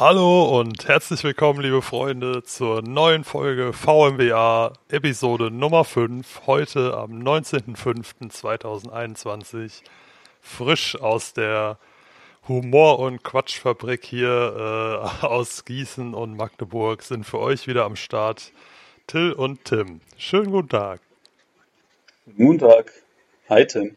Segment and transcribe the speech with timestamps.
[0.00, 7.22] Hallo und herzlich willkommen, liebe Freunde, zur neuen Folge VMWA, Episode Nummer 5, heute am
[7.22, 9.82] 19.05.2021,
[10.40, 11.76] frisch aus der
[12.48, 18.52] Humor- und Quatschfabrik hier äh, aus Gießen und Magdeburg sind für euch wieder am Start
[19.06, 20.00] Till und Tim.
[20.16, 21.02] Schönen guten Tag.
[22.38, 22.90] Guten Tag.
[23.50, 23.96] Hi Tim.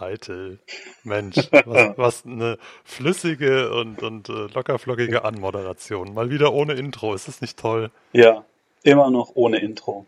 [0.00, 0.58] Hi Till.
[1.04, 1.36] Mensch,
[1.66, 6.14] was, was eine flüssige und, und äh, lockerflockige Anmoderation.
[6.14, 7.14] Mal wieder ohne Intro.
[7.14, 7.90] Ist das nicht toll?
[8.12, 8.44] Ja,
[8.82, 10.06] immer noch ohne Intro.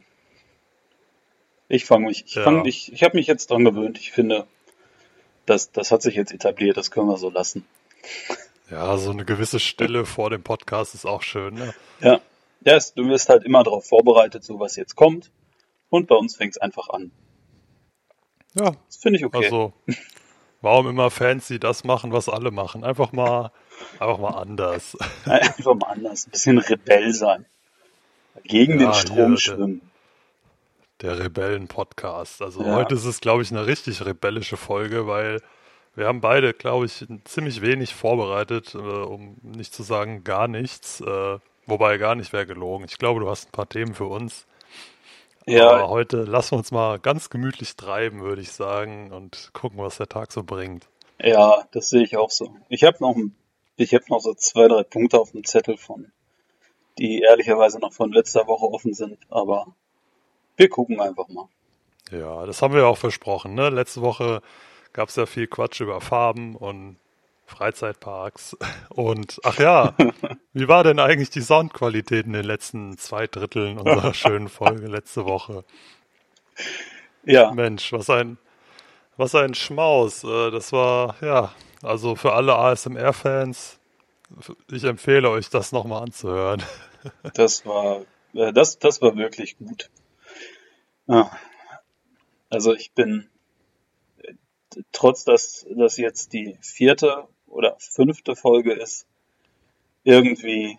[1.69, 2.42] Ich fange mich, ich Ja.
[2.42, 3.98] fange, ich, ich habe mich jetzt dran gewöhnt.
[3.98, 4.47] Ich finde,
[5.47, 6.77] das, das hat sich jetzt etabliert.
[6.77, 7.66] Das können wir so lassen.
[8.70, 11.55] Ja, so eine gewisse Stille vor dem Podcast ist auch schön.
[11.55, 11.74] Ne?
[12.00, 12.20] Ja,
[12.64, 15.30] ja du wirst halt immer darauf vorbereitet, so was jetzt kommt.
[15.91, 17.11] Und bei uns fängt es einfach an.
[18.55, 19.45] Ja, Das finde ich okay.
[19.45, 19.73] also
[20.61, 22.84] warum immer fancy das machen, was alle machen?
[22.84, 23.51] Einfach mal,
[23.98, 24.97] einfach mal anders.
[25.25, 27.47] Einfach mal anders, ein bisschen Rebell sein.
[28.45, 29.80] Gegen Ja, den Strom hier, schwimmen.
[31.00, 32.42] Der Rebellen-Podcast.
[32.42, 32.75] Also Ja.
[32.77, 35.42] heute ist es, glaube ich, eine richtig rebellische Folge, weil
[35.95, 41.00] wir haben beide, glaube ich, ziemlich wenig vorbereitet, äh, um nicht zu sagen gar nichts.
[41.00, 42.86] Äh, wobei gar nicht wäre gelogen.
[42.89, 44.47] Ich glaube, du hast ein paar Themen für uns.
[45.47, 49.79] Aber Ja, heute lassen wir uns mal ganz gemütlich treiben, würde ich sagen, und gucken,
[49.79, 50.89] was der Tag so bringt.
[51.19, 52.55] ja, das sehe ich auch so.
[52.69, 53.17] Ich habe noch,
[53.77, 56.13] ich habe noch so zwei, drei Punkte auf dem Zettel von,
[56.98, 59.67] die ehrlicherweise noch von letzter Woche offen sind, aber
[60.57, 61.48] wir gucken einfach mal.
[62.11, 63.55] Ja, das haben wir ja auch versprochen.
[63.55, 63.70] Ne?
[63.70, 64.43] Letzte Woche
[64.93, 66.97] gab es ja viel Quatsch über Farben und
[67.53, 68.56] Freizeitparks.
[68.89, 69.95] Und ach ja,
[70.53, 75.25] wie war denn eigentlich die Soundqualität in den letzten zwei Dritteln unserer schönen Folge letzte
[75.25, 75.64] Woche?
[77.25, 78.39] Ja, Mensch, was ein,
[79.17, 80.25] was ein Schmaus.
[80.25, 83.78] Äh, Das war, ja, also für alle ASMR-Fans,
[84.70, 86.62] ich empfehle euch, das nochmal anzuhören.
[87.34, 88.03] das war,
[88.34, 89.91] äh, das, das war wirklich gut.
[91.06, 91.30] Ja.
[92.51, 93.29] Also ich bin,
[94.23, 94.34] äh,
[94.92, 99.07] trotz dass das jetzt die vierte oder fünfte Folge ist,
[100.05, 100.79] irgendwie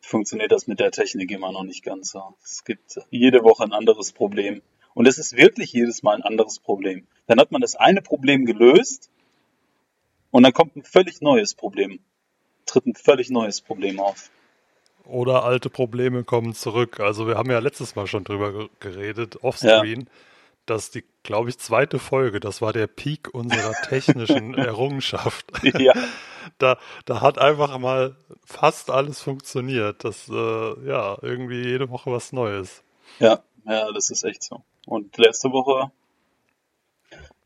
[0.00, 2.34] funktioniert das mit der Technik immer noch nicht ganz so.
[2.42, 4.62] Es gibt jede Woche ein anderes Problem.
[4.94, 7.06] Und es ist wirklich jedes Mal ein anderes Problem.
[7.26, 9.10] Dann hat man das eine Problem gelöst
[10.30, 12.00] und dann kommt ein völlig neues Problem.
[12.66, 14.30] Tritt ein völlig neues Problem auf.
[15.04, 17.00] Oder alte Probleme kommen zurück.
[17.00, 20.08] Also wir haben ja letztes Mal schon drüber ge- geredet, offscreen,
[20.66, 25.46] dass die, glaube ich, zweite Folge, das war der Peak unserer technischen Errungenschaft.
[25.78, 25.94] Ja,
[26.58, 30.04] Da, da hat einfach mal fast alles funktioniert.
[30.04, 32.82] Das, äh, ja, irgendwie jede Woche was Neues.
[33.18, 34.62] ja, ja, das ist echt so.
[34.86, 35.90] Und letzte Woche,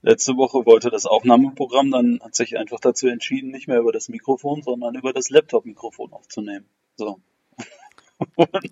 [0.03, 4.09] letzte Woche wollte das Aufnahmeprogramm dann hat sich einfach dazu entschieden, nicht mehr über das
[4.09, 6.67] Mikrofon, sondern über das Laptop-Mikrofon aufzunehmen.
[6.97, 7.21] So.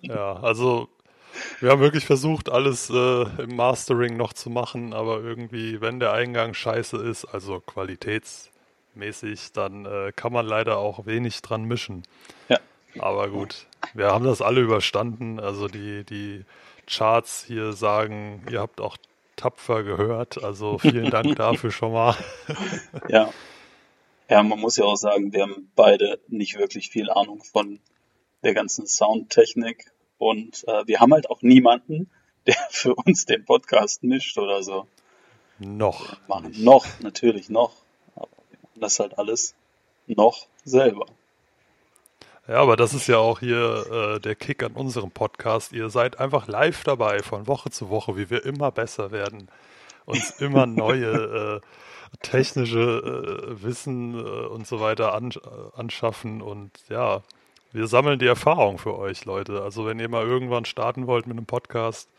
[0.01, 0.89] Ja, also
[1.59, 6.13] wir haben wirklich versucht, alles äh, im Mastering noch zu machen, aber irgendwie, wenn der
[6.13, 12.03] Eingang scheiße ist, also qualitätsmäßig, dann äh, kann man leider auch wenig dran mischen.
[12.49, 12.59] Ja.
[12.99, 15.39] Aber gut, wir haben das alle überstanden.
[15.39, 16.45] Also die, die
[16.87, 18.97] Charts hier sagen, ihr habt auch
[19.35, 20.43] tapfer gehört.
[20.43, 22.15] Also vielen Dank dafür schon mal.
[23.09, 23.31] Ja.
[24.29, 27.79] Ja, man muss ja auch sagen, wir haben beide nicht wirklich viel Ahnung von
[28.43, 32.09] der ganzen Soundtechnik und äh, wir haben halt auch niemanden,
[32.47, 34.87] der für uns den Podcast mischt oder so.
[35.59, 36.17] Noch.
[36.27, 37.73] Machen noch, natürlich noch.
[38.15, 39.55] Aber wir machen das halt alles
[40.05, 41.05] noch selber.
[42.47, 45.73] Ja, aber das ist ja auch hier äh, der Kick an unserem Podcast.
[45.73, 49.49] Ihr seid einfach live dabei von Woche zu Woche, wie wir immer besser werden,
[50.05, 56.71] uns immer neue äh, technische äh, Wissen äh, und so weiter an, äh, anschaffen und
[56.87, 57.21] ja,
[57.71, 59.61] wir sammeln die Erfahrung für euch, Leute.
[59.61, 62.09] Also wenn ihr mal irgendwann starten wollt mit einem Podcast,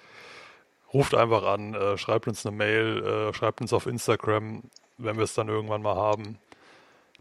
[0.93, 4.63] ruft einfach an, äh, schreibt uns eine Mail, äh, schreibt uns auf Instagram,
[4.99, 6.39] wenn wir es dann irgendwann mal haben.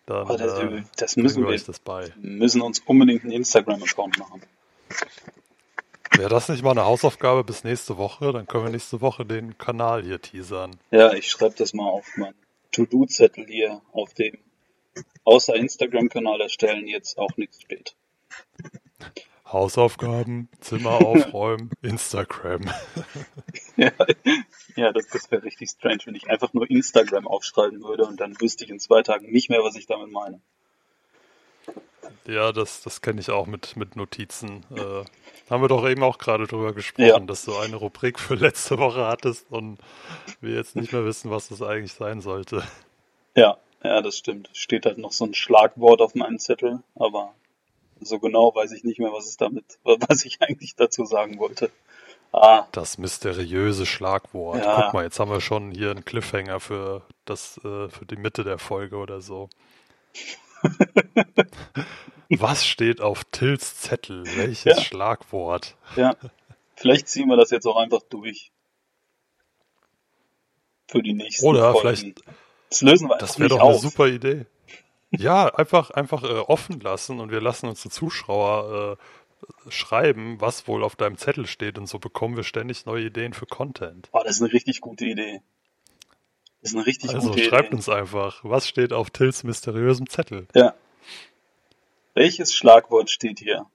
[0.06, 2.14] Dann Aber das, äh, das müssen wir wir, das bei.
[2.18, 4.42] müssen uns unbedingt einen Instagram-Account machen.
[6.16, 8.32] Wäre das nicht mal eine Hausaufgabe bis nächste Woche?
[8.32, 10.72] Dann können wir nächste Woche den Kanal hier teasern.
[10.92, 12.36] Ja, ich schreibe das mal auf meinen
[12.72, 14.38] To-Do-Zettel hier, auf dem
[15.26, 17.97] außer Instagram-Kanal erstellen jetzt auch nichts steht.
[19.46, 22.62] Hausaufgaben, Zimmer aufräumen, Instagram.
[23.78, 23.92] Ja,
[24.76, 28.40] ja das, das wäre richtig strange, wenn ich einfach nur Instagram aufschreiben würde und dann
[28.42, 30.42] wüsste ich in zwei Tagen nicht mehr, was ich damit meine.
[32.26, 34.66] Ja, das, das kenne ich auch mit, mit Notizen.
[34.76, 35.06] Äh,
[35.50, 37.20] haben wir doch eben auch gerade drüber gesprochen, Ja.
[37.20, 39.78] dass du eine Rubrik für letzte Woche hattest und
[40.42, 42.64] wir jetzt nicht mehr wissen, was das eigentlich sein sollte.
[43.36, 44.50] Ja, ja, das stimmt.
[44.54, 47.34] Steht halt noch so ein Schlagwort auf meinem Zettel, aber
[48.02, 51.72] so genau weiß ich nicht mehr, was es damit, was ich eigentlich dazu sagen wollte.
[52.32, 52.68] Ah.
[52.72, 54.64] Das mysteriöse Schlagwort.
[54.64, 54.84] Ja.
[54.84, 58.44] Guck mal, jetzt haben wir schon hier einen Cliffhanger für das, äh, für die Mitte
[58.44, 59.50] der Folge oder so.
[62.30, 64.26] Was steht auf Tills Zettel?
[64.36, 64.82] Welches ja.
[64.82, 65.78] Schlagwort?
[65.96, 66.16] Ja.
[66.76, 68.52] Vielleicht ziehen wir das jetzt auch einfach durch.
[70.90, 71.96] Für die nächsten Oder Folgen.
[71.98, 72.24] vielleicht.
[72.70, 73.70] Das lösen wir Das wäre doch auf.
[73.72, 74.46] eine super Idee.
[75.12, 80.68] Ja, einfach, einfach äh, offen lassen und wir lassen uns die Zuschauer äh, schreiben, was
[80.68, 84.10] wohl auf deinem Zettel steht und so bekommen wir ständig neue Ideen für Content.
[84.12, 85.42] Oh, das ist eine richtig gute Idee.
[86.62, 87.76] Das ist eine richtig also, gute schreibt Idee.
[87.76, 90.48] uns einfach, was steht auf Tills mysteriösem Zettel?
[90.54, 90.74] Ja.
[92.14, 93.68] Welches Schlagwort steht hier?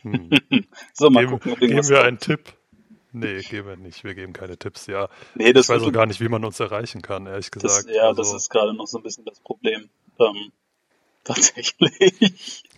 [0.00, 0.30] Hm.
[0.92, 2.54] so, mal geben, gucken, ob Geben wir einen Tipp.
[3.12, 4.04] Nee, geben wir nicht.
[4.04, 5.08] Wir geben keine Tipps, ja.
[5.34, 7.86] Nee, das ich weiß auch gar nicht, wie man uns erreichen kann, ehrlich gesagt.
[7.86, 9.90] Das, ja, also, das ist gerade noch so ein bisschen das Problem.
[10.18, 10.52] Ähm,
[11.24, 12.64] tatsächlich.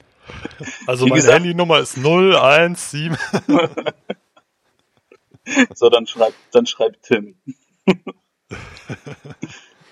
[0.87, 3.19] Also wie meine gesagt, Handynummer ist 017.
[5.75, 7.37] so, dann schreibt, dann schreibt Tim.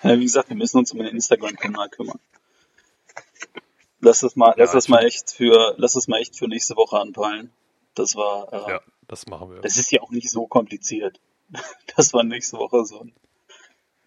[0.03, 2.19] ja, wie gesagt, wir müssen uns um den Instagram-Kanal kümmern.
[4.00, 6.99] Lass das mal, lass das mal echt für, lass das mal echt für nächste Woche
[6.99, 7.53] anpeilen.
[7.95, 8.81] Das war, äh, ja,
[9.12, 9.61] das machen wir.
[9.61, 11.20] Das ist ja auch nicht so kompliziert.
[11.97, 13.12] dass wir nächste Woche so einen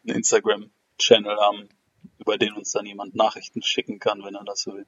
[0.03, 1.69] Instagram-Channel haben,
[2.17, 4.85] über den uns dann jemand Nachrichten schicken kann, wenn er das will.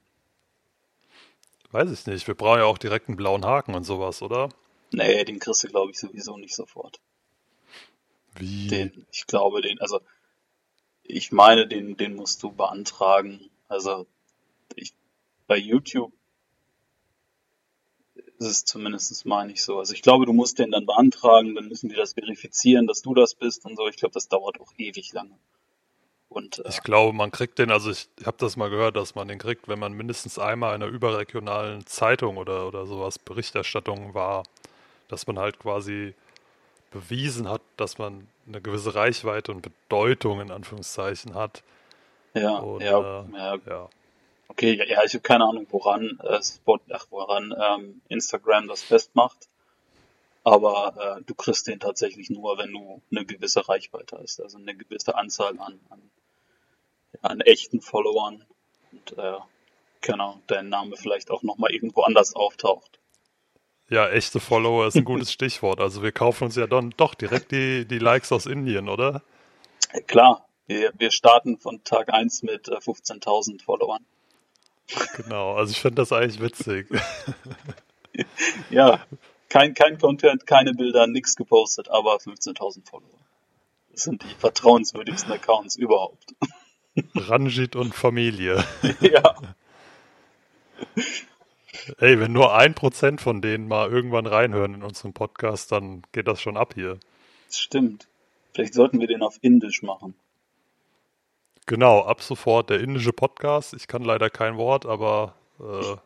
[1.72, 2.28] Weiß ich nicht.
[2.28, 4.50] Wir brauchen ja auch direkt einen blauen Haken und sowas, oder?
[4.92, 7.00] Nee, den kriegst du, glaube ich, sowieso nicht sofort.
[8.36, 8.68] Wie?
[8.68, 10.00] Den, ich glaube, den, also,
[11.04, 13.50] ich meine, den, den musst du beantragen.
[13.68, 14.08] Also,
[14.76, 14.94] ich,
[15.48, 16.14] bei YouTube
[18.40, 19.80] ist es zumindest, meine ich so.
[19.80, 23.14] Also ich glaube, du musst den dann beantragen, dann müssen die das verifizieren, dass du
[23.14, 23.88] das bist und so.
[23.88, 25.38] Ich glaube, das dauert auch ewig lange.
[26.30, 29.28] Und, äh, ich glaube, man kriegt den, also ich, habe das mal gehört, dass man
[29.28, 34.44] den kriegt, wenn man mindestens einmal in einer überregionalen Zeitung oder, oder sowas Berichterstattung war,
[35.08, 36.14] dass man halt quasi
[36.92, 41.64] bewiesen hat, dass man eine gewisse Reichweite und Bedeutung in Anführungszeichen hat.
[42.34, 43.56] Ja, und, ja, äh, ja.
[43.68, 43.90] ja.
[44.50, 49.50] Okay, ja, ich habe keine Ahnung, woran äh, Spot, ach, woran ähm, Instagram das festmacht.
[50.44, 54.76] Aber äh, du kriegst den tatsächlich nur, wenn du eine gewisse Reichweite hast, also eine
[54.76, 56.02] gewisse Anzahl an, an,
[57.12, 58.46] ja, an echten Followern
[58.94, 59.38] und äh,
[60.02, 63.00] genau, dein Name vielleicht auch nochmal irgendwo anders auftaucht.
[63.90, 65.82] Ja, echte Follower ist ein gutes Stichwort.
[65.82, 69.24] Also wir kaufen uns ja dann doch direkt die, die Likes aus Indien, oder?
[70.08, 74.06] Klar, wir, wir starten von Tag 1 mit 15.000 äh, Followern.
[75.16, 76.88] Genau, also ich finde das eigentlich witzig.
[78.70, 79.00] ja,
[79.50, 83.20] kein, kein Content, keine Bilder, nichts gepostet, aber 15.000 Follower.
[83.92, 86.36] Das sind die vertrauenswürdigsten Accounts überhaupt.
[87.16, 88.64] Ranjit und Familie.
[89.02, 89.36] ja.
[92.00, 96.28] Ey, wenn nur ein Prozent von denen mal irgendwann reinhören in unseren Podcast, dann geht
[96.28, 97.00] das schon ab hier.
[97.48, 98.08] Das stimmt.
[98.54, 100.16] Vielleicht sollten wir den auf Indisch machen.
[101.68, 103.74] Genau, ab sofort der indische Podcast.
[103.74, 105.98] Ich kann leider kein Wort, aber äh,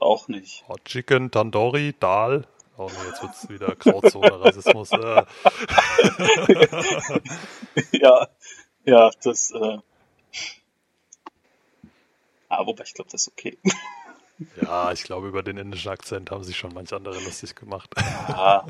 [0.00, 0.66] auch nicht.
[0.68, 2.46] Hot Chicken, Tandoori, Dal.
[2.78, 4.90] Oh nee, jetzt wird es wieder Grauzone, Rassismus.
[4.92, 5.24] Äh.
[7.92, 8.26] ja,
[8.86, 9.50] ja, das.
[9.50, 9.78] Äh,
[12.48, 13.58] ah, wobei ich glaube, das ist okay.
[14.62, 17.90] ja, ich glaube, über den indischen Akzent haben sich schon manche andere lustig gemacht.
[18.28, 18.64] Ja.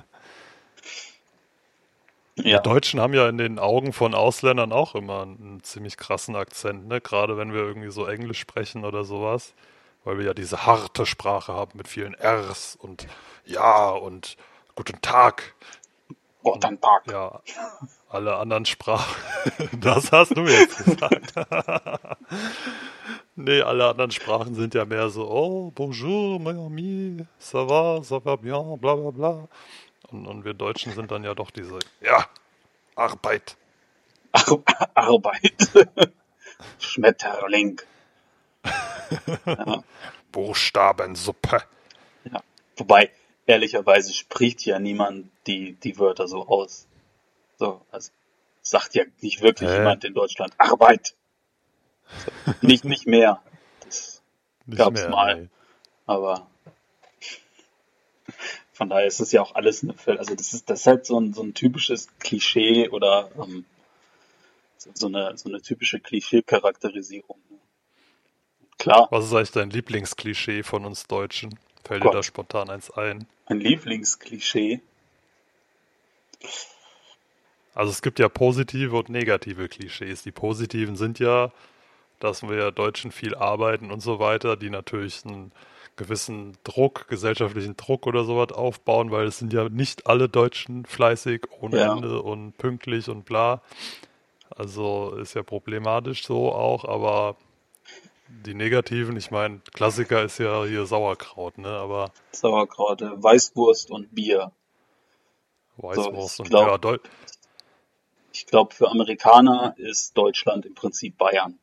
[2.37, 2.59] Ja.
[2.59, 6.89] Die Deutschen haben ja in den Augen von Ausländern auch immer einen ziemlich krassen Akzent,
[6.89, 7.01] ne?
[7.01, 9.55] Gerade wenn wir irgendwie so Englisch sprechen oder sowas.
[10.05, 13.07] Weil wir ja diese harte Sprache haben mit vielen Rs und
[13.45, 14.37] Ja und
[14.75, 15.55] Guten Tag.
[16.43, 17.07] Guten Tag.
[17.11, 17.43] Ja,
[18.09, 19.15] alle anderen Sprachen.
[19.81, 21.35] Das hast du jetzt gesagt.
[23.37, 28.19] nee, alle anderen Sprachen sind ja mehr so, oh, bonjour, mein ami, ça va, ça
[28.25, 29.49] va bien, bla bla bla.
[30.13, 32.27] Und, und wir Deutschen sind dann ja doch diese, ja,
[32.95, 33.57] Arbeit.
[34.33, 34.63] Ar
[34.95, 35.71] Arbeit.
[36.79, 37.81] Schmetterling.
[39.47, 39.83] ja.
[40.33, 41.63] Buchstabensuppe.
[42.25, 42.43] Ja.
[42.77, 43.11] Wobei,
[43.47, 46.87] ehrlicherweise spricht ja niemand die, die Wörter so aus.
[47.59, 48.11] So, also
[48.63, 49.79] sagt ja nicht wirklich äh.
[49.79, 51.15] jemand in Deutschland Arbeit.
[52.45, 53.43] So, nicht, nicht mehr.
[53.85, 54.23] Das
[54.67, 55.39] nicht gab's mehr, mal.
[55.39, 55.49] Ey.
[56.07, 56.47] Aber
[58.83, 61.21] von daher ist es ja auch alles eine, also das ist, das ist halt so
[61.21, 63.65] ein, so ein typisches Klischee oder ähm,
[64.77, 67.39] so, eine, so eine typische Klischee-Charakterisierung.
[68.79, 69.07] Klar.
[69.13, 71.61] Was ist eigentlich dein Lieblingsklischee von uns Deutschen?
[71.85, 72.13] Fällt Gott.
[72.13, 73.29] dir da spontan eins ein?
[73.47, 74.81] Ein Lieblingsklischee?
[77.77, 80.25] Also es gibt ja positive und negative Klischees.
[80.25, 81.53] Die positiven sind ja,
[82.19, 85.53] dass wir Deutschen viel arbeiten und so weiter, die natürlich einen
[85.97, 91.47] gewissen Druck, gesellschaftlichen Druck oder sowas aufbauen, weil es sind ja nicht alle Deutschen fleißig
[91.61, 91.93] ohne Ja.
[91.95, 93.61] Ende und pünktlich und bla.
[94.51, 97.37] Also ist ja problematisch so auch, aber
[98.29, 101.69] die negativen, ich meine, Klassiker ist ja hier Sauerkraut, ne?
[101.69, 104.53] Aber Sauerkraut, äh, Weißwurst und Bier.
[105.77, 106.99] Weißwurst ich und glaub- Deu
[108.33, 111.59] Ich glaube, für Amerikaner ist Deutschland im Prinzip Bayern.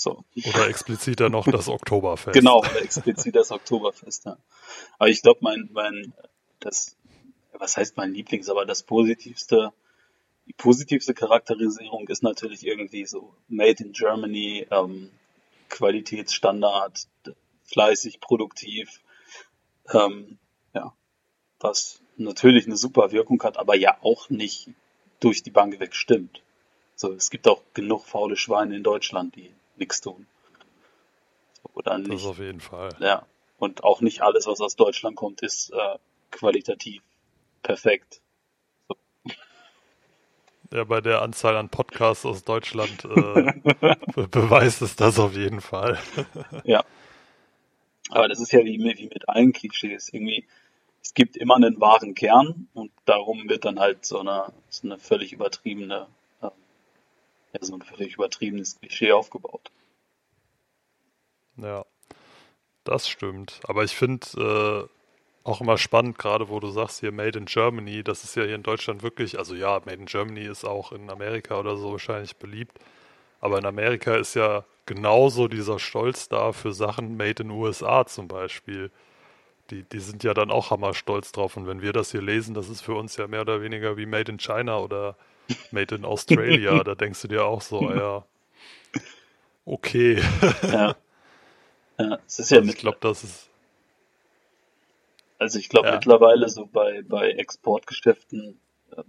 [0.00, 0.24] So.
[0.34, 2.32] oder expliziter noch das Oktoberfest.
[2.38, 4.24] Genau, oder explizit das Oktoberfest.
[4.24, 4.38] Ja.
[4.98, 6.14] Aber ich glaube, mein, mein,
[6.58, 6.96] das,
[7.52, 9.74] was heißt mein Lieblings, aber das positivste,
[10.46, 15.10] die positivste Charakterisierung ist natürlich irgendwie so Made in Germany, ähm,
[15.68, 17.06] Qualitätsstandard,
[17.64, 19.02] fleißig, produktiv,
[19.92, 20.38] ähm,
[20.72, 20.94] ja,
[21.58, 24.70] was natürlich eine super Wirkung hat, aber ja auch nicht
[25.20, 26.40] durch die Bank weg stimmt.
[26.96, 29.50] So, es gibt auch genug faule Schweine in Deutschland, die
[29.80, 30.26] nichts tun.
[31.74, 32.90] Oder Das nicht auf jeden Fall.
[33.00, 33.26] ja,
[33.58, 35.98] und auch nicht alles, was aus Deutschland kommt, ist äh,
[36.30, 37.02] qualitativ
[37.62, 38.20] perfekt.
[40.72, 43.08] Ja, bei der Anzahl an Podcasts aus Deutschland äh,
[44.14, 45.98] be beweist es das auf jeden Fall.
[46.64, 46.84] Ja.
[48.10, 50.12] Aber das ist ja wie, mit- wie mit allen Klischees.
[50.12, 50.46] Irgendwie,
[51.02, 54.96] es gibt immer einen wahren Kern und darum wird dann halt so eine, so eine
[54.98, 56.06] völlig übertriebene,
[57.52, 59.70] ja, so ein völlig übertriebenes Klischee aufgebaut.
[61.56, 61.84] Ja,
[62.84, 63.60] das stimmt.
[63.64, 68.02] Aber ich finde äh, auch immer spannend, gerade wo du sagst hier Made in Germany,
[68.02, 71.10] das ist ja hier in Deutschland wirklich, also ja, Made in Germany ist auch in
[71.10, 72.78] Amerika oder so wahrscheinlich beliebt,
[73.40, 78.28] aber in Amerika ist ja genauso dieser Stolz da für Sachen Made in USA zum
[78.28, 78.90] Beispiel.
[79.70, 82.68] Die, die sind ja dann auch hammerstolz drauf und wenn wir das hier lesen, das
[82.68, 85.16] ist für uns ja mehr oder weniger wie Made in China oder
[85.70, 88.24] Made in Australia, da denkst du dir auch so, ja,
[89.64, 90.22] okay.
[90.68, 90.96] Ja.
[91.98, 93.50] ja, es ist ja Also ich glaube, das ist
[95.40, 95.94] also ich glaube Ja.
[95.94, 98.60] mittlerweile so bei, bei Exportgeschäften
[98.94, 99.04] ähm,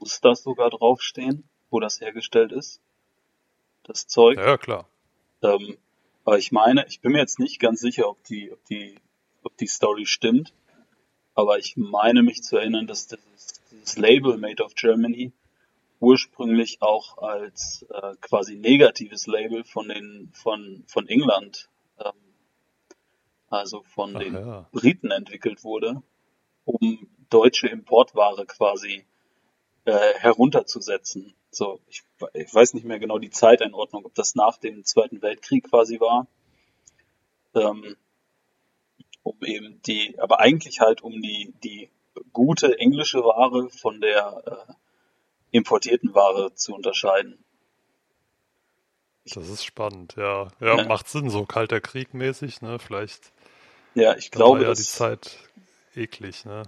[0.00, 2.80] muss das sogar draufstehen, wo das hergestellt ist.
[3.82, 4.38] Das Zeug.
[4.38, 4.88] Ja, klar.
[5.42, 5.76] Ähm,
[6.24, 8.98] aber ich meine, ich bin mir jetzt nicht ganz sicher, ob die, ob die,
[9.42, 10.54] ob die Story stimmt.
[11.34, 13.18] Aber ich meine mich zu erinnern, dass dieses,
[13.74, 15.32] dieses Label Made of Germany
[16.00, 22.12] ursprünglich auch als äh, quasi negatives Label von den von von England, ähm,
[23.48, 24.68] also von Ach den ja.
[24.72, 26.02] Briten entwickelt wurde,
[26.64, 29.04] um deutsche Importware quasi
[29.84, 31.34] äh, herunterzusetzen.
[31.50, 32.02] So, ich,
[32.32, 36.26] ich weiß nicht mehr genau die Zeiteinordnung, ob das nach dem Zweiten Weltkrieg quasi war.
[37.54, 37.96] Ähm,
[39.22, 41.88] um eben die, aber eigentlich halt um die, die
[42.32, 44.72] gute englische Ware von der äh,
[45.50, 47.38] importierten Ware zu unterscheiden.
[49.26, 50.48] Das ist spannend, ja.
[50.60, 50.84] Ja, Ja.
[50.84, 52.78] macht Sinn, so kalter Krieg mäßig, ne?
[52.78, 53.32] Vielleicht
[53.94, 55.38] Ja, ich glaube, war ja dass, die Zeit
[55.94, 56.64] eklig, ne?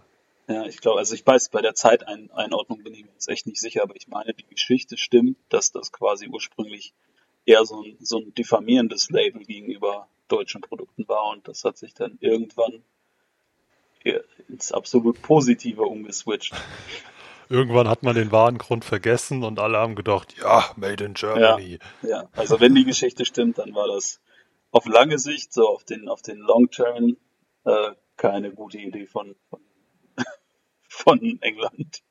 [0.49, 3.61] Ja, ich glaube, also ich weiß, bei der Zeiteinordnung bin ich mir jetzt echt nicht
[3.61, 6.95] sicher, aber ich meine, die Geschichte stimmt, dass das quasi ursprünglich
[7.45, 11.95] eher so ein, so ein diffamierendes Label gegenüber deutschen Produkten war und das hat sich
[11.95, 12.85] dann irgendwann
[14.49, 16.55] ins absolut Positive umgeswitcht.
[17.49, 21.79] Irgendwann hat man den wahren Grund vergessen und alle haben gedacht, ja, made in Germany.
[22.03, 24.21] Ja, also wenn die Geschichte stimmt, dann war das
[24.73, 27.17] auf lange Sicht, so auf den, auf den Long Term,
[27.65, 29.61] äh, keine gute Idee von, von,
[30.89, 32.03] von England.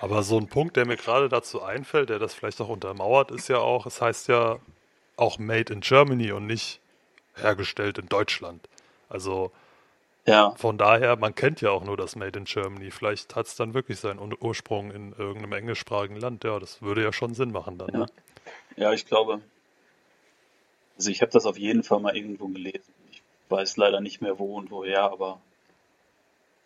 [0.00, 3.48] Aber so ein Punkt, der mir gerade dazu einfällt, der das vielleicht auch untermauert, ist
[3.48, 4.58] ja auch, es heißt ja
[5.16, 6.80] auch made in Germany und nicht
[7.36, 8.68] hergestellt in Deutschland.
[9.08, 9.52] Also
[10.24, 12.90] Ja, von daher, man kennt ja auch nur das Made in Germany.
[12.92, 16.44] Vielleicht hat es dann wirklich seinen Ur- Ursprung in irgendeinem englischsprachigen Land.
[16.44, 17.88] Ja, das würde ja schon Sinn machen dann.
[17.92, 17.98] Ja.
[18.00, 18.06] Ne?
[18.76, 19.40] ja, ich glaube,
[20.96, 22.92] also ich habe das auf jeden Fall mal irgendwo gelesen.
[23.10, 25.40] Ich weiß leider nicht mehr wo und woher, aber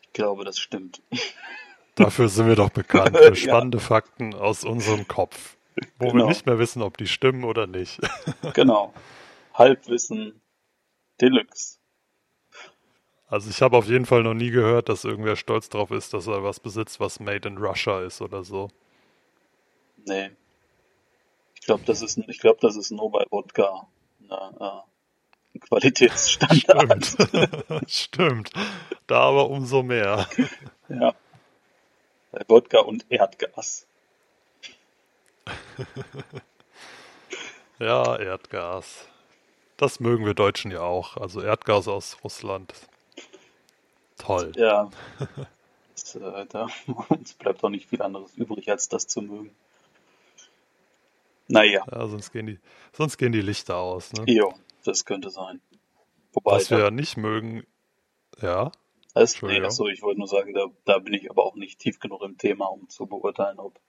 [0.02, 1.00] ich glaube, das stimmt.
[1.94, 5.56] Dafür sind wir doch bekannt, für spannende Fakten aus unserem Kopf,
[5.98, 6.28] wo wir Genau.
[6.28, 8.00] nicht mehr wissen, ob die stimmen oder nicht.
[8.52, 8.92] Genau.
[9.54, 10.42] Halbwissen
[11.22, 11.78] Deluxe.
[13.28, 16.26] Also ich habe auf jeden Fall noch nie gehört, dass irgendwer stolz drauf ist, dass
[16.28, 18.68] er was besitzt, was made in Russia ist oder so.
[20.04, 20.30] Nee.
[21.54, 23.88] Ich glaube, das ist, ich glaube, das ist nur bei Wodka
[24.22, 27.04] eine, äh, ein Qualitätsstandard.
[27.06, 27.90] Stimmt.
[27.90, 28.50] Stimmt.
[29.08, 30.28] Da aber umso mehr.
[30.88, 31.16] Ja.
[32.30, 33.88] Bei Wodka und Erdgas.
[37.80, 39.08] Ja, Erdgas.
[39.76, 41.16] Das mögen wir Deutschen ja auch.
[41.16, 42.72] Also Erdgas aus Russland.
[44.18, 44.52] Toll.
[44.56, 44.90] Ja.
[45.94, 46.68] Das, äh, da,
[47.08, 49.54] uns bleibt auch nicht viel anderes übrig, als das zu mögen.
[51.48, 51.84] Naja.
[51.90, 52.58] Ja, sonst gehen die,
[52.92, 54.12] sonst gehen die Lichter aus.
[54.12, 54.24] Ne?
[54.26, 54.54] Jo,
[54.84, 55.60] das könnte sein.
[56.32, 57.66] Wobei, Was wir ja nicht mögen,
[58.42, 58.72] ja,
[59.16, 61.98] das, nee, achso, ich wollte nur sagen, da, da bin ich aber auch nicht tief
[62.00, 63.80] genug im Thema, um zu beurteilen, ob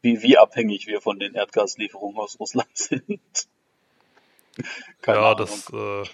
[0.00, 3.48] wie, wie abhängig wir von den Erdgaslieferungen aus Russland sind.
[5.02, 5.38] Keine ja, Ahnung.
[5.38, 6.04] das äh,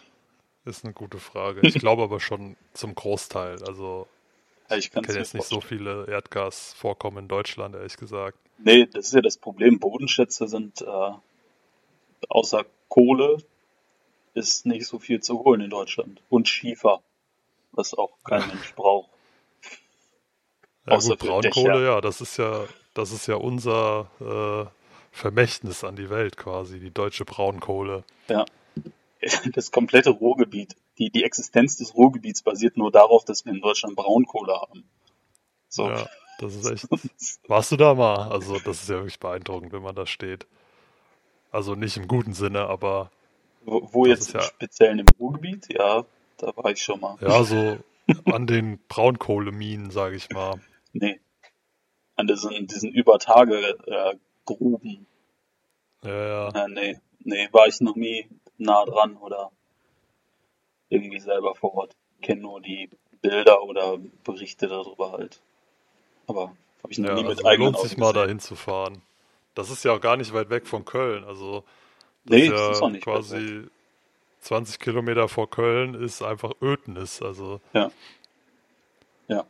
[0.64, 1.60] ist eine gute Frage.
[1.66, 3.62] Ich glaube aber schon zum Großteil.
[3.64, 4.06] Also
[4.68, 8.38] ja, ich kenne jetzt nicht so viele Erdgasvorkommen in Deutschland, ehrlich gesagt.
[8.58, 9.78] Nee, das ist ja das Problem.
[9.78, 11.12] Bodenschätze sind äh,
[12.28, 13.38] außer Kohle
[14.34, 16.22] ist nicht so viel zu holen in Deutschland.
[16.28, 17.02] Und Schiefer,
[17.72, 19.08] was auch kein Mensch braucht.
[20.86, 22.64] Ja Außer gut, Braunkohle, ja, das ist ja,
[22.94, 24.70] das ist ja unser äh,
[25.12, 28.04] Vermächtnis an die Welt quasi, die deutsche Braunkohle.
[28.28, 28.44] Ja.
[29.54, 33.96] Das komplette Ruhrgebiet, die, die Existenz des Ruhrgebiets basiert nur darauf, dass wir in Deutschland
[33.96, 34.84] Braunkohle haben.
[35.68, 35.88] So.
[35.88, 36.08] Ja,
[36.38, 36.88] das ist echt.
[37.48, 38.30] Warst du da mal?
[38.30, 40.46] Also, das ist ja wirklich beeindruckend, wenn man da steht.
[41.52, 43.10] Also nicht im guten Sinne, aber
[43.64, 45.66] Wo, wo jetzt ja- speziell im Ruhrgebiet?
[45.72, 46.04] Ja,
[46.38, 47.16] da war ich schon mal.
[47.20, 47.78] ja, so
[48.32, 50.60] an den Braunkohleminen, sage ich mal.
[50.92, 51.20] Nee.
[52.16, 55.06] An diesen, diesen Übertage äh, Gruben.
[56.04, 56.64] Ja, ja.
[56.64, 58.26] Äh, nee, nee, war ich noch nie
[58.60, 59.50] nah dran oder
[60.88, 61.96] irgendwie selber vor Ort.
[62.22, 62.90] Kenne nur die
[63.22, 65.40] Bilder oder Berichte darüber halt.
[66.26, 68.22] Aber habe ich noch Ja, nie also mit eigenen lohnt sich Augen mal gesehen.
[68.22, 69.02] dahin zu fahren.
[69.54, 71.24] Das ist ja auch gar nicht weit weg von Köln.
[71.24, 71.64] Also
[72.26, 73.66] das Nee, ist das ja ist auch nicht quasi
[74.40, 77.22] 20 Kilometer vor Köln ist einfach Ödnis.
[77.22, 77.90] Also Ja.
[79.28, 79.46] Ja.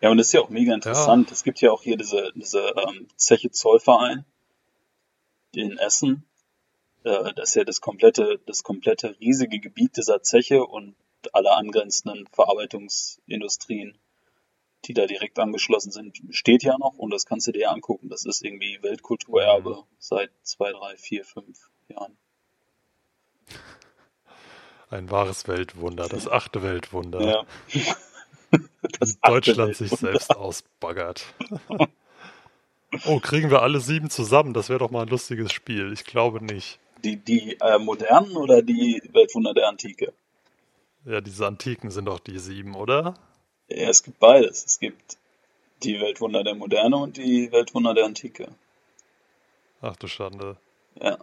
[0.00, 1.30] Ja, und das ist ja auch mega interessant.
[1.32, 4.24] Es gibt ja auch hier diese, diese ähm, Zeche Zollverein
[5.52, 6.24] in Essen.
[7.04, 10.94] Äh, das ist ja das komplette, das komplette riesige Gebiet dieser Zeche und
[11.32, 13.96] alle angrenzenden Verarbeitungsindustrien,
[14.84, 18.08] die da direkt angeschlossen sind, steht ja noch und das kannst du dir ja angucken.
[18.10, 19.84] Das ist irgendwie Weltkulturerbe Mhm.
[19.98, 22.16] seit zwei, drei, vier, fünf Jahren.
[24.90, 27.20] ein wahres Weltwunder, das achte Weltwunder.
[27.20, 27.46] Ja.
[29.00, 30.12] Das Deutschland achte sich Weltwunder.
[30.20, 31.24] selbst ausbaggert.
[33.06, 34.52] Oh, kriegen wir alle sieben zusammen?
[34.54, 35.92] Das wäre doch mal ein lustiges Spiel.
[35.92, 36.78] Ich glaube nicht.
[37.04, 40.12] Die, die äh, modernen oder die Weltwunder der Antike?
[41.04, 43.14] Ja, diese Antiken sind doch die sieben, oder?
[43.68, 44.64] Ja, es gibt beides.
[44.64, 45.18] Es gibt
[45.82, 48.48] die Weltwunder der Moderne und die Weltwunder der Antike.
[49.82, 50.56] Ach du Schande.
[50.94, 51.18] Ja.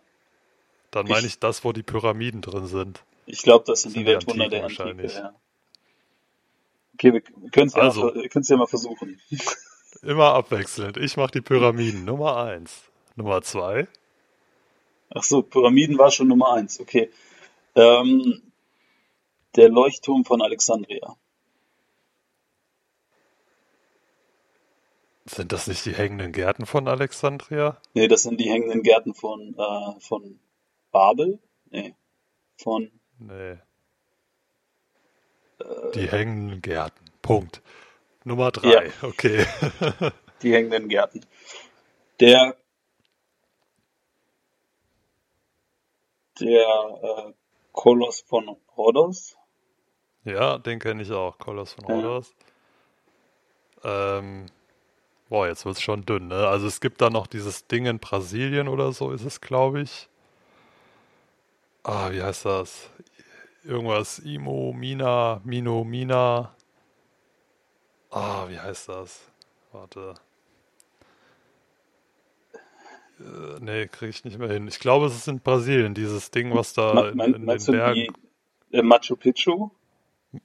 [0.92, 3.04] Dann Ich- meine ich das, wo die Pyramiden drin sind.
[3.26, 5.08] Ich glaube, das sind Sind die die Weltwunder der Antike.
[5.08, 5.34] Ja.
[6.94, 8.04] Okay, wir können es ja, Also.
[8.14, 9.20] mal ja mal versuchen.
[10.04, 10.98] Immer abwechselnd.
[10.98, 12.06] Ich mache die Pyramiden.
[12.06, 12.84] Nummer eins.
[13.16, 13.88] Nummer zwei.
[15.14, 16.80] Ach so, Pyramiden war schon Nummer eins.
[16.80, 17.10] Okay.
[17.76, 18.42] Ähm,
[19.56, 21.16] der Leuchtturm von Alexandria.
[25.26, 27.78] Sind das nicht die hängenden Gärten von Alexandria?
[27.94, 30.40] Nee, das sind die hängenden Gärten von, äh, von
[30.92, 31.40] Babel.
[31.70, 31.96] Nee,
[32.58, 33.52] von Nee.
[35.60, 35.92] Äh.
[35.96, 37.06] Die hängenden Gärten.
[37.22, 37.62] Punkt.
[38.24, 38.92] Nummer drei.
[39.02, 39.46] Okay.
[40.42, 41.26] die hängenden Gärten.
[42.20, 42.56] Der
[46.42, 47.34] der äh,
[47.72, 49.38] Koloss von Rhodos.
[50.26, 51.38] Ja, den kenne ich auch.
[51.38, 51.96] Koloss von Ja.
[51.96, 52.34] Rhodos.
[53.84, 54.46] Ähm,
[55.30, 56.48] boah, jetzt wird's schon dünn, ne?
[56.48, 60.08] Also es gibt da noch dieses Ding in Brasilien oder so, ist es, glaube ich.
[61.84, 62.90] Ah, wie heißt das?
[63.64, 66.56] Irgendwas Imo, Mina, Mino, Mina.
[68.12, 69.22] Ah, wie heißt das?
[69.72, 70.16] Warte.
[73.22, 74.68] Äh, nee, kriege ich nicht mehr hin.
[74.68, 78.14] Ich glaube, es ist in Brasilien, dieses Ding, was da Me- in, in den Bergen.
[78.72, 79.70] die äh, Machu Picchu?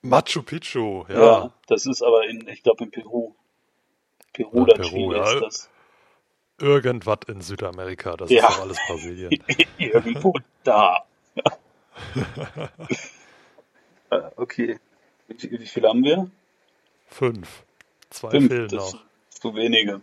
[0.02, 1.52] Machu Picchu, ja.
[1.68, 3.34] das ist aber in, ich glaube in Peru.
[4.32, 5.32] Peru Ja, oder Peru, Chile ja.
[5.32, 5.70] ist das.
[6.58, 8.48] Irgendwas in Südamerika, das Ja.
[8.48, 9.30] ist doch alles Brasilien.
[9.78, 10.34] Irgendwo
[10.64, 11.04] da.
[14.10, 14.78] Äh, okay.
[15.28, 16.30] Wie, viel- wie viel haben wir?
[17.08, 17.64] Fünf.
[18.10, 18.48] Zwei Fünf.
[18.48, 19.04] fehlen noch.
[19.30, 20.00] zu wenige.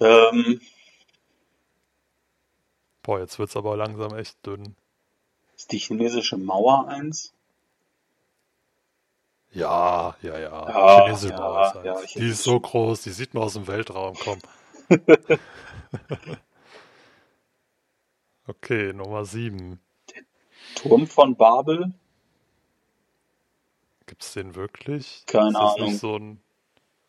[0.00, 0.60] Ähm,
[3.02, 4.76] Boah, jetzt wird's aber langsam echt dünn.
[5.56, 7.32] ist die chinesische Mauer eins?
[9.50, 10.68] Ja, ja, ja.
[10.68, 12.04] Ja, Chinesische ja, Mauer ist ja, eins.
[12.04, 14.42] ich Die ist so groß, die sieht man aus dem Weltraum kommen.
[18.46, 19.80] Okay, Nummer sieben.
[20.74, 21.92] Turm von Babel?
[24.06, 25.24] Gibt's den wirklich?
[25.26, 25.86] Keine ist das Ahnung.
[25.88, 26.42] nicht so ein,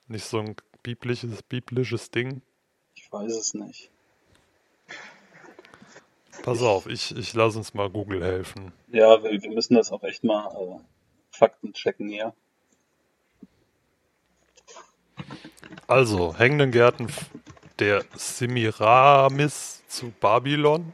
[0.07, 2.41] nicht so ein biblisches, biblisches Ding?
[2.95, 3.89] Ich weiß es nicht.
[6.41, 8.73] Pass auf, ich, ich lass uns mal Google helfen.
[8.91, 10.79] Ja, wir, wir müssen das auch echt mal äh,
[11.29, 12.33] Fakten checken hier.
[15.87, 17.07] Also, hängenden Gärten
[17.79, 20.91] der Semiramis zu Babylon.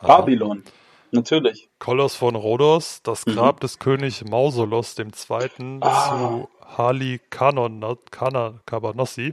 [0.00, 0.18] Aha.
[0.18, 0.64] Babylon,
[1.10, 1.68] natürlich.
[1.78, 3.34] Kolos von Rhodos, das mhm.
[3.34, 3.60] Grab mhm.
[3.60, 5.78] des König Mausolos II.
[5.80, 6.08] Ah.
[6.08, 9.32] zu Hali Kabanossi.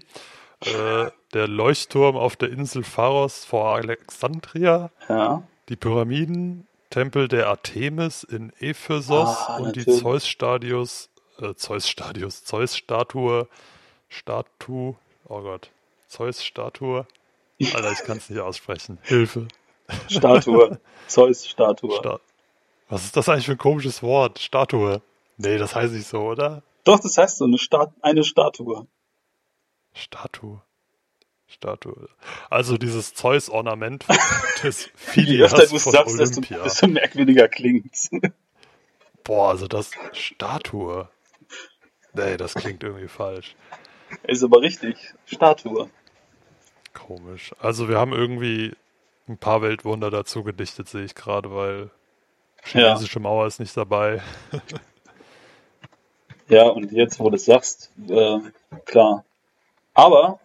[0.66, 4.92] Äh, der Leuchtturm auf der Insel Pharos vor Alexandria.
[5.08, 5.44] Ja.
[5.70, 9.86] Die Pyramiden, Tempel der Artemis in Ephesos ah, und natürlich.
[9.86, 13.48] die Zeus-Stadius, äh, Zeus-Stadius, Zeus-Statue,
[14.08, 14.96] Statue,
[15.28, 15.70] oh Gott,
[16.08, 17.06] Zeus-Statue.
[17.74, 18.98] Alter, ich kann es nicht aussprechen.
[19.04, 19.48] Hilfe.
[20.08, 20.80] Statue.
[21.08, 21.96] Zeus-Statue.
[21.98, 22.20] Sta
[22.88, 24.40] Was ist das eigentlich für ein komisches Wort?
[24.40, 25.02] Statue.
[25.38, 26.64] Nee, das heißt nicht so, oder?
[26.84, 28.88] Doch, das heißt so, eine, Stat eine Statue.
[29.94, 30.62] Statue.
[31.50, 32.10] Statue.
[32.50, 34.06] Also dieses Zeus-Ornament
[34.64, 36.64] des Phileas Je von sagst, Olympia.
[36.64, 38.10] Desto, desto merkwürdiger klingt.
[39.24, 41.10] Boah, also das Statue.
[42.14, 43.56] Nee, das klingt irgendwie falsch.
[44.24, 45.14] Ist aber richtig.
[45.26, 45.90] Statue.
[46.94, 47.54] Komisch.
[47.60, 48.76] Also wir haben irgendwie
[49.28, 51.92] ein paar Weltwunder dazu gedichtet, sehe ich gerade, weil
[52.64, 53.24] chinesische ja.
[53.24, 54.22] Mauer ist nicht dabei.
[56.48, 58.40] ja, und jetzt, wo du es sagst, äh,
[58.86, 59.24] klar.
[59.94, 60.40] Aber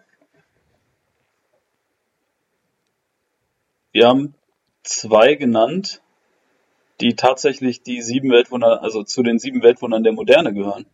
[3.94, 4.34] wir haben
[4.82, 6.02] zwei genannt,
[7.00, 10.84] die tatsächlich die sieben Weltwunder, also zu den sieben Weltwundern der Moderne gehören.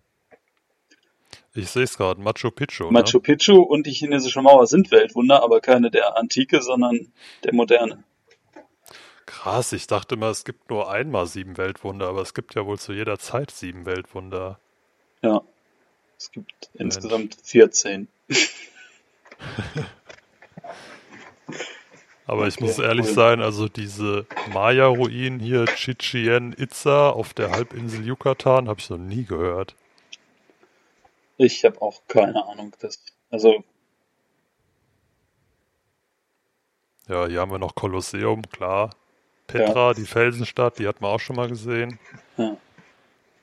[1.54, 2.90] Ich sehe es gerade, Machu Picchu.
[2.90, 3.22] Machu ne?
[3.22, 8.04] Picchu und die chinesische Mauer sind Weltwunder, aber keine der Antike, sondern der Moderne.
[9.24, 12.78] Krass, ich dachte immer, es gibt nur einmal sieben Weltwunder, aber es gibt ja wohl
[12.78, 14.60] zu jeder Zeit sieben Weltwunder.
[15.22, 15.40] Ja,
[16.18, 16.96] es gibt Mensch.
[16.96, 18.08] insgesamt 14.
[22.30, 23.14] aber ich muss ehrlich cool.
[23.14, 29.24] sein, also diese Maya-Ruinen hier, Chichen Itza auf der Halbinsel Yucatan, habe ich noch nie
[29.24, 29.74] gehört.
[31.38, 32.72] Ich habe auch keine Ahnung.
[32.78, 33.64] Das, also.
[37.08, 38.94] Ja, hier haben wir noch Kolosseum, klar.
[39.48, 39.94] Petra, ja.
[39.94, 41.98] die Felsenstadt, die hat man auch schon mal gesehen.
[42.36, 42.56] Ja.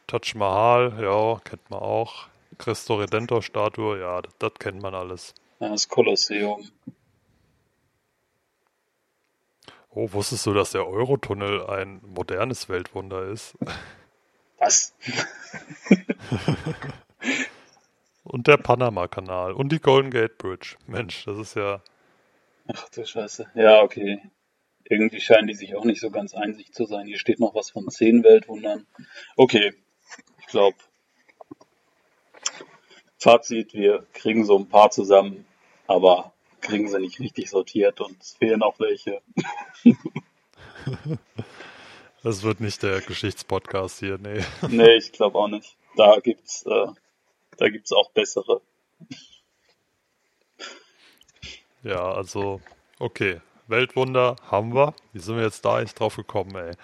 [0.07, 2.27] Taj Mahal, ja, kennt man auch.
[2.57, 5.33] Christo Redentor Statue, ja, das, das kennt man alles.
[5.59, 6.69] Ja, das Kolosseum.
[9.99, 13.55] Oh, wusstest du, dass der Eurotunnel ein modernes Weltwunder ist?
[14.59, 14.93] Was?
[18.23, 20.75] Und der Panama-Kanal und die Golden Gate Bridge.
[20.85, 21.81] Mensch, das ist ja.
[22.67, 23.49] Ach du Scheiße.
[23.55, 24.21] Ja, okay.
[24.83, 27.07] Irgendwie scheinen die sich auch nicht so ganz einsig zu sein.
[27.07, 28.85] Hier steht noch was von zehn Weltwundern.
[29.35, 29.73] Okay,
[30.41, 30.77] ich glaube.
[33.17, 35.47] Fazit, wir kriegen so ein paar zusammen,
[35.87, 39.21] aber kriegen sie nicht richtig sortiert und es fehlen auch welche.
[42.23, 44.43] Das wird nicht der Geschichtspodcast hier, nee.
[44.67, 45.77] Nee, ich glaube auch nicht.
[45.95, 46.87] Da gibt's äh,
[47.57, 48.61] da gibt es auch bessere.
[51.83, 52.61] Ja, also,
[52.99, 53.41] okay.
[53.67, 54.93] Weltwunder haben wir.
[55.11, 56.71] Wie sind wir jetzt da eigentlich drauf gekommen, ey?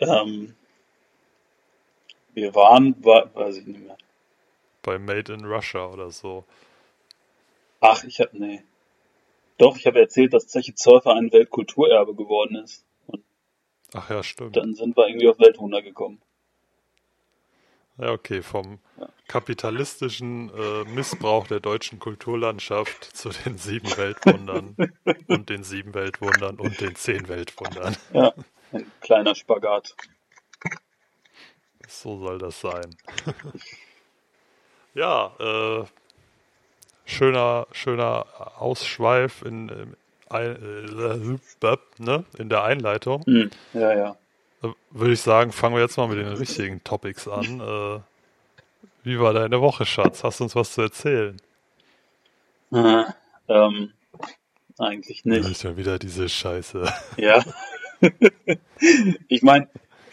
[0.00, 0.54] Ähm,
[2.34, 3.96] wir waren, war, weiß ich nicht mehr.
[4.82, 6.44] Bei Made in Russia oder so.
[7.80, 8.62] Ach, ich hab, nee.
[9.56, 12.84] Doch, ich habe erzählt, dass Zeche Zollfer ein Weltkulturerbe geworden ist.
[13.06, 13.24] Und
[13.92, 14.56] Ach ja, stimmt.
[14.56, 16.20] Dann sind wir irgendwie auf Weltwunder gekommen.
[17.98, 18.78] Ja, okay, vom
[19.26, 24.76] kapitalistischen äh, Missbrauch der deutschen Kulturlandschaft zu den sieben Weltwundern
[25.26, 27.96] und den sieben Weltwundern und den zehn Weltwundern.
[28.12, 28.32] Ja,
[28.72, 29.96] ein kleiner Spagat.
[31.88, 32.96] So soll das sein.
[34.94, 35.84] ja, äh,
[37.18, 38.26] schöner, schöner
[38.58, 39.68] Ausschweif in,
[40.30, 40.54] äh,
[41.98, 43.22] ne, in der Einleitung.
[43.24, 44.16] Hm, ja, ja
[44.90, 47.60] würde ich sagen, fangen wir jetzt mal mit den richtigen Topics an.
[47.68, 48.00] Äh,
[49.04, 50.22] wie war deine Woche, Schatz?
[50.22, 51.40] Hast du uns was zu erzählen?
[52.72, 53.04] Äh,
[53.48, 53.92] ähm,
[54.76, 55.48] eigentlich nicht.
[55.48, 56.92] Ist ja wieder diese Scheiße.
[57.16, 57.42] Ja.
[59.28, 59.68] ich meine,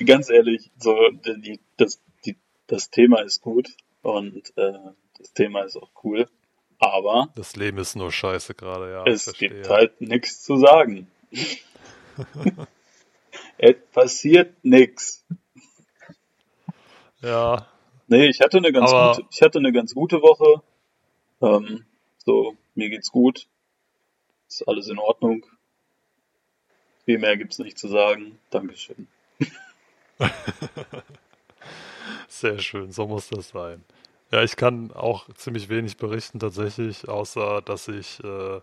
[0.05, 2.37] ganz ehrlich, so die, das, die,
[2.67, 3.69] das Thema ist gut
[4.01, 4.73] und äh,
[5.17, 6.27] das Thema ist auch cool,
[6.79, 9.03] aber das Leben ist nur Scheiße gerade, ja.
[9.05, 11.07] Es gibt halt nichts zu sagen.
[13.57, 15.25] Es passiert nichts.
[17.21, 17.67] Ja.
[18.07, 20.61] Nee, ich hatte eine ganz Aber gute, ich hatte eine ganz gute Woche.
[21.41, 21.85] Ähm,
[22.17, 23.47] so, mir geht's gut.
[24.47, 25.45] Ist alles in Ordnung.
[27.05, 28.37] Viel mehr gibt's nicht zu sagen.
[28.49, 29.07] Dankeschön.
[32.27, 33.83] Sehr schön, so muss das sein.
[34.35, 38.59] Ja, ich kann auch ziemlich wenig berichten tatsächlich, außer dass ich, äh,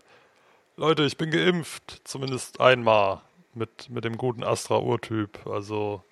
[0.77, 3.21] Leute, ich bin geimpft, zumindest einmal
[3.55, 5.47] mit, mit dem guten Astra-Urtyp.
[5.47, 6.03] Also,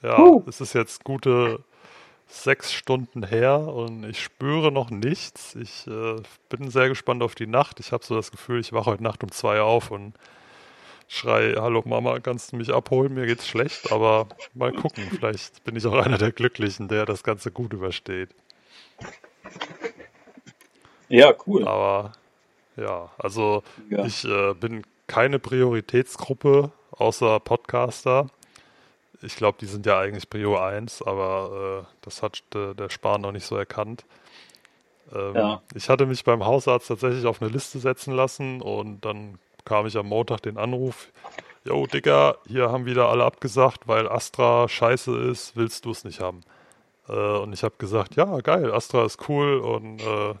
[0.00, 0.42] ja, uh.
[0.48, 1.62] es ist jetzt gute
[2.28, 5.54] sechs Stunden her und ich spüre noch nichts.
[5.54, 6.16] Ich äh,
[6.48, 7.78] bin sehr gespannt auf die Nacht.
[7.78, 10.14] Ich habe so das Gefühl, ich wache heute Nacht um zwei auf und
[11.08, 13.12] schrei, hallo Mama, kannst du mich abholen?
[13.12, 15.04] Mir geht's schlecht, aber mal gucken.
[15.10, 18.30] Vielleicht bin ich auch einer der Glücklichen, der das Ganze gut übersteht.
[21.08, 21.66] Ja, cool.
[21.66, 22.12] Aber
[22.76, 24.04] ja, also ja.
[24.04, 28.28] ich äh, bin keine Prioritätsgruppe außer Podcaster.
[29.22, 33.22] Ich glaube, die sind ja eigentlich Prio 1, aber äh, das hat äh, der Spahn
[33.22, 34.04] noch nicht so erkannt.
[35.12, 35.62] Ähm, ja.
[35.74, 39.96] Ich hatte mich beim Hausarzt tatsächlich auf eine Liste setzen lassen und dann kam ich
[39.96, 41.08] am Montag den Anruf,
[41.64, 46.20] Jo, Digga, hier haben wieder alle abgesagt, weil Astra scheiße ist, willst du es nicht
[46.20, 46.40] haben?
[47.10, 50.34] Äh, und ich habe gesagt, ja, geil, Astra ist cool und äh,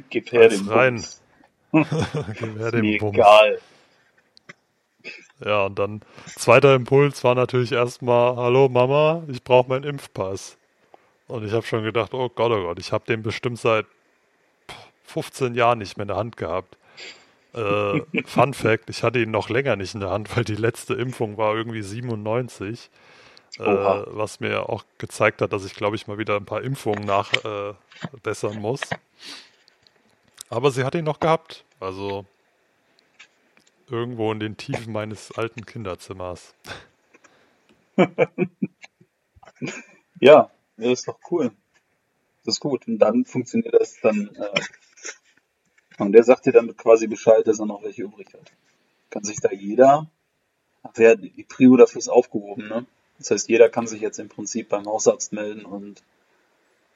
[0.10, 1.04] Gib her den rein.
[1.72, 3.16] Gib her den Bums.
[3.16, 3.58] Egal.
[5.44, 10.56] Ja, und dann zweiter Impuls war natürlich erstmal, hallo Mama, ich brauche meinen Impfpass.
[11.26, 13.86] Und ich habe schon gedacht, oh Gott, oh Gott, ich habe den bestimmt seit
[15.04, 16.76] 15 Jahren nicht mehr in der Hand gehabt.
[17.54, 20.94] Äh, Fun Fact, ich hatte ihn noch länger nicht in der Hand, weil die letzte
[20.94, 22.90] Impfung war irgendwie 97.
[23.58, 27.04] Äh, was mir auch gezeigt hat, dass ich, glaube ich, mal wieder ein paar Impfungen
[27.04, 28.80] nachbessern äh, muss.
[30.48, 31.64] Aber sie hat ihn noch gehabt.
[31.80, 32.24] Also
[33.88, 36.54] irgendwo in den Tiefen meines alten Kinderzimmers.
[40.20, 41.52] ja, das ist doch cool.
[42.44, 42.88] Das ist gut.
[42.88, 44.60] Und dann funktioniert das dann äh,
[45.98, 48.52] und der sagt dir dann quasi Bescheid, dass er noch welche übrig hat.
[49.10, 50.10] Kann sich da jeder,
[50.82, 52.86] ach ja, die Prio dafür ist aufgehoben, ne?
[53.22, 56.02] Das heißt, jeder kann sich jetzt im Prinzip beim Hausarzt melden und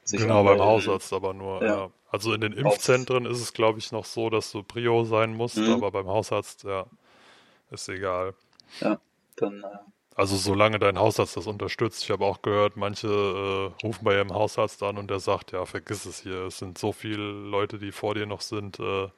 [0.03, 1.67] sich Genau, beim Hausarzt aber nur, ja.
[1.67, 1.91] ja.
[2.09, 5.57] Also in den Impfzentren ist es, glaube ich, noch so, dass du Prio sein musst,
[5.57, 5.73] mhm.
[5.73, 6.85] aber beim Hausarzt, ja,
[7.71, 8.33] ist egal.
[8.81, 8.99] Ja,
[9.37, 9.77] dann äh,
[10.15, 12.03] also solange dein Hausarzt das unterstützt.
[12.03, 15.65] Ich habe auch gehört, manche äh, rufen bei ihrem Hausarzt an und der sagt, ja,
[15.65, 16.47] vergiss es hier.
[16.47, 18.79] Es sind so viele Leute, die vor dir noch sind.
[18.79, 19.09] Äh,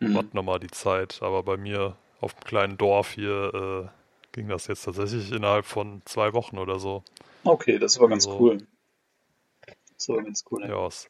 [0.00, 0.14] mhm.
[0.14, 1.20] Wart nochmal die Zeit.
[1.22, 4.01] Aber bei mir auf dem kleinen Dorf hier äh,
[4.32, 7.02] ging das jetzt tatsächlich innerhalb von zwei Wochen oder so.
[7.44, 8.58] Okay, das war ganz also, cool.
[9.96, 10.64] Das war ganz cool.
[10.66, 11.08] Ja, es,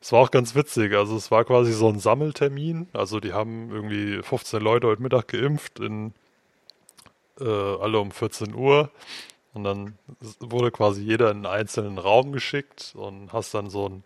[0.00, 0.94] es war auch ganz witzig.
[0.94, 2.88] Also es war quasi so ein Sammeltermin.
[2.92, 6.12] Also die haben irgendwie 15 Leute heute Mittag geimpft in
[7.40, 8.90] äh, alle um 14 Uhr.
[9.52, 9.96] Und dann
[10.40, 14.04] wurde quasi jeder in einen einzelnen Raum geschickt und hast dann so einen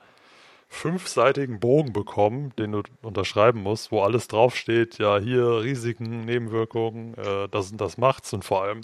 [0.68, 7.48] fünfseitigen Bogen bekommen, den du unterschreiben musst, wo alles draufsteht, ja, hier Risiken, Nebenwirkungen, äh,
[7.50, 8.82] das und das macht's und vor allem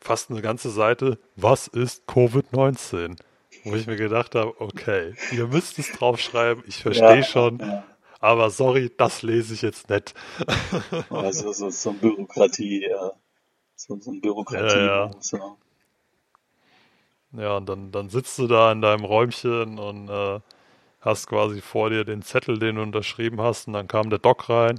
[0.00, 3.16] fast eine ganze Seite, was ist Covid-19?
[3.64, 7.84] Wo ich mir gedacht habe, okay, ihr müsst es draufschreiben, ich verstehe ja, schon, ja.
[8.20, 10.14] aber sorry, das lese ich jetzt nicht.
[11.10, 13.12] also so, so Bürokratie, ja.
[13.74, 14.78] So, so ein Bürokratie.
[14.78, 15.10] Ja, ja.
[15.18, 15.58] So.
[17.32, 20.40] ja, und dann, dann sitzt du da in deinem Räumchen und äh,
[21.06, 24.48] hast quasi vor dir den Zettel, den du unterschrieben hast, und dann kam der Doc
[24.50, 24.78] rein.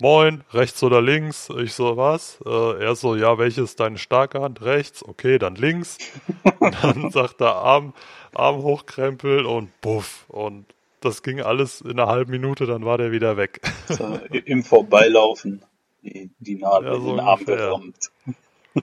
[0.00, 1.48] Moin, rechts oder links?
[1.58, 2.38] Ich so, was?
[2.46, 4.62] Äh, er so, ja, welches ist deine starke Hand?
[4.62, 5.98] Rechts, okay, dann links.
[6.60, 7.94] und dann sagt er Arm,
[8.32, 10.26] Arm hochkrempeln und buff.
[10.28, 10.66] Und
[11.00, 13.60] das ging alles in einer halben Minute, dann war der wieder weg.
[14.44, 15.62] Im Vorbeilaufen
[16.02, 18.10] die, die Nadel ja, so in den Arm gerammt.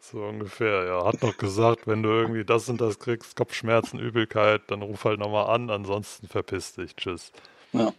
[0.00, 1.04] So ungefähr, ja.
[1.04, 5.18] Hat noch gesagt, wenn du irgendwie das und das kriegst, Kopfschmerzen, Übelkeit, dann ruf halt
[5.18, 6.94] nochmal an, ansonsten verpiss dich.
[6.94, 7.32] Tschüss.
[7.72, 7.92] Ja.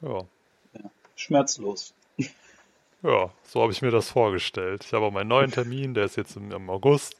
[0.00, 0.18] Ja.
[0.74, 0.90] ja.
[1.16, 1.94] Schmerzlos.
[3.04, 4.84] Ja, so habe ich mir das vorgestellt.
[4.84, 7.16] Ich habe auch meinen neuen Termin, der ist jetzt im, im August.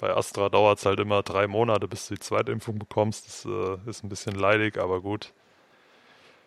[0.00, 3.28] Bei Astra dauert es halt immer drei Monate, bis du die zweite Impfung bekommst.
[3.28, 5.32] Das äh, ist ein bisschen leidig, aber gut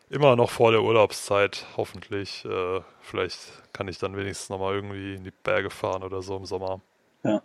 [0.10, 2.46] immer noch vor der Urlaubszeit, hoffentlich.
[2.46, 3.40] Äh, vielleicht
[3.74, 6.82] kann ich dann wenigstens nochmal irgendwie in die Berge fahren oder so im Sommer.
[7.24, 7.42] Ja.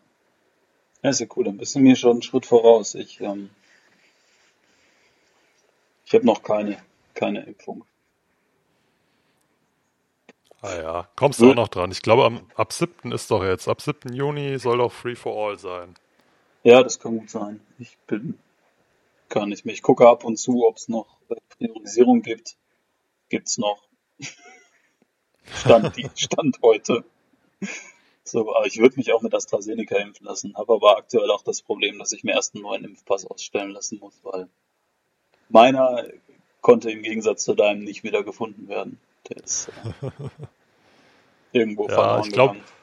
[1.03, 1.45] Ja, ist ja cool.
[1.45, 2.95] Dann bist du mir schon einen Schritt voraus.
[2.95, 3.51] Ich, ähm,
[6.05, 6.79] ich habe noch keine,
[7.15, 7.85] keine Impfung.
[10.63, 11.91] Ah ja, kommst du auch noch dran.
[11.91, 13.13] Ich glaube, am, ab 7.
[13.13, 13.67] ist doch jetzt.
[13.67, 14.13] Ab 7.
[14.13, 15.95] Juni soll doch Free for All sein.
[16.65, 17.61] Ja, das kann gut sein.
[17.79, 18.39] Ich bin
[19.31, 19.75] gar nicht mehr.
[19.75, 21.07] Ich gucke ab und zu, ob es noch
[21.59, 22.57] Priorisierung gibt.
[23.29, 23.89] Gibt's noch.
[25.45, 27.05] Stand, die, Stand heute.
[28.25, 31.63] So, aber ich würde mich auch mit AstraZeneca impfen lassen, habe aber aktuell auch das
[31.63, 34.49] Problem, dass ich mir erst einen neuen Impfpass ausstellen lassen muss, weil
[35.49, 36.07] meiner
[36.61, 39.01] konnte im Gegensatz zu deinem nicht wieder gefunden werden.
[39.29, 39.69] Der ist
[40.03, 40.11] äh,
[41.53, 42.80] irgendwo ja, verloren ich glaub, gegangen.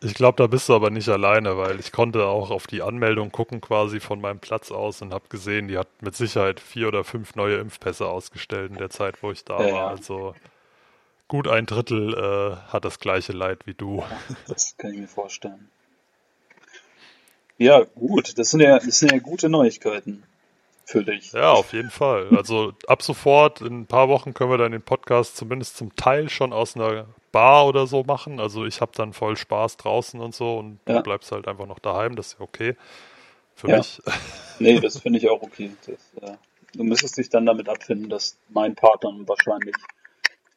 [0.00, 3.32] Ich glaube, da bist du aber nicht alleine, weil ich konnte auch auf die Anmeldung
[3.32, 7.04] gucken quasi von meinem Platz aus und habe gesehen, die hat mit Sicherheit vier oder
[7.04, 9.90] fünf neue Impfpässe ausgestellt in der Zeit, wo ich da ja, war.
[9.90, 10.34] Also
[11.28, 14.02] gut ein Drittel äh, hat das gleiche Leid wie du.
[14.48, 15.70] Das kann ich mir vorstellen.
[17.58, 18.38] Ja, gut.
[18.38, 20.24] Das sind ja, das sind ja gute Neuigkeiten
[20.84, 21.32] für dich.
[21.32, 22.28] Ja, auf jeden Fall.
[22.36, 26.28] Also ab sofort, in ein paar Wochen können wir dann den Podcast zumindest zum Teil
[26.28, 28.38] schon aus einer Bar oder so machen.
[28.38, 30.96] Also ich habe dann voll Spaß draußen und so und ja.
[30.96, 32.76] du bleibst halt einfach noch daheim, das ist ja okay.
[33.54, 33.78] Für ja.
[33.78, 34.00] mich.
[34.58, 35.72] Nee, das finde ich auch okay.
[35.86, 36.36] Das, äh,
[36.74, 39.74] du müsstest dich dann damit abfinden, dass mein Partner wahrscheinlich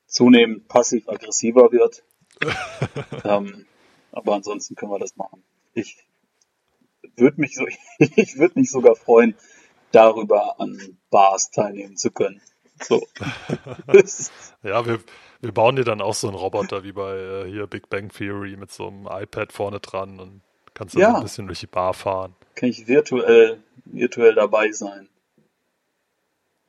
[0.06, 2.04] zunehmend passiv-aggressiver wird.
[3.24, 3.66] ähm,
[4.12, 5.44] aber ansonsten können wir das machen.
[5.74, 5.98] Ich
[7.16, 7.66] würde mich so,
[8.00, 9.36] ich würde mich sogar freuen,
[9.92, 12.42] darüber an Bars teilnehmen zu können.
[12.82, 13.02] So.
[14.64, 15.00] ja, wir,
[15.46, 18.58] wir bauen dir dann auch so einen Roboter wie bei äh, hier Big Bang Theory
[18.58, 20.42] mit so einem iPad vorne dran und
[20.74, 21.16] kannst dann ja.
[21.16, 22.36] ein bisschen durch die Bar fahren.
[22.56, 25.08] Kann ich virtuell, virtuell dabei sein.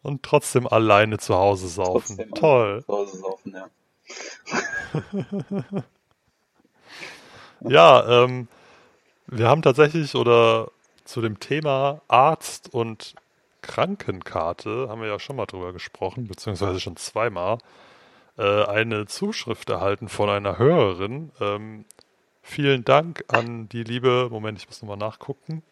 [0.02, 2.18] Und trotzdem alleine zu Hause saufen.
[2.18, 2.84] Trotzdem Toll.
[2.84, 3.70] Zu Hause saufen, ja.
[7.70, 8.48] ja, ähm,
[9.26, 10.70] wir haben tatsächlich oder
[11.06, 13.14] zu dem Thema Arzt und
[13.62, 17.56] Krankenkarte haben wir ja schon mal drüber gesprochen, beziehungsweise schon zweimal,
[18.38, 21.30] äh, eine Zuschrift erhalten von einer Hörerin.
[21.40, 21.84] Ähm,
[22.42, 25.62] vielen Dank an die liebe, Moment, ich muss nochmal nachgucken.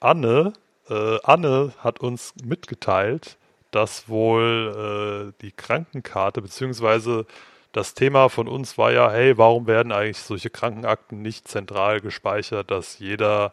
[0.00, 0.52] Anne,
[0.88, 3.36] äh, Anne hat uns mitgeteilt,
[3.70, 7.26] dass wohl äh, die Krankenkarte, beziehungsweise
[7.72, 12.70] das Thema von uns war ja, hey, warum werden eigentlich solche Krankenakten nicht zentral gespeichert,
[12.70, 13.52] dass jeder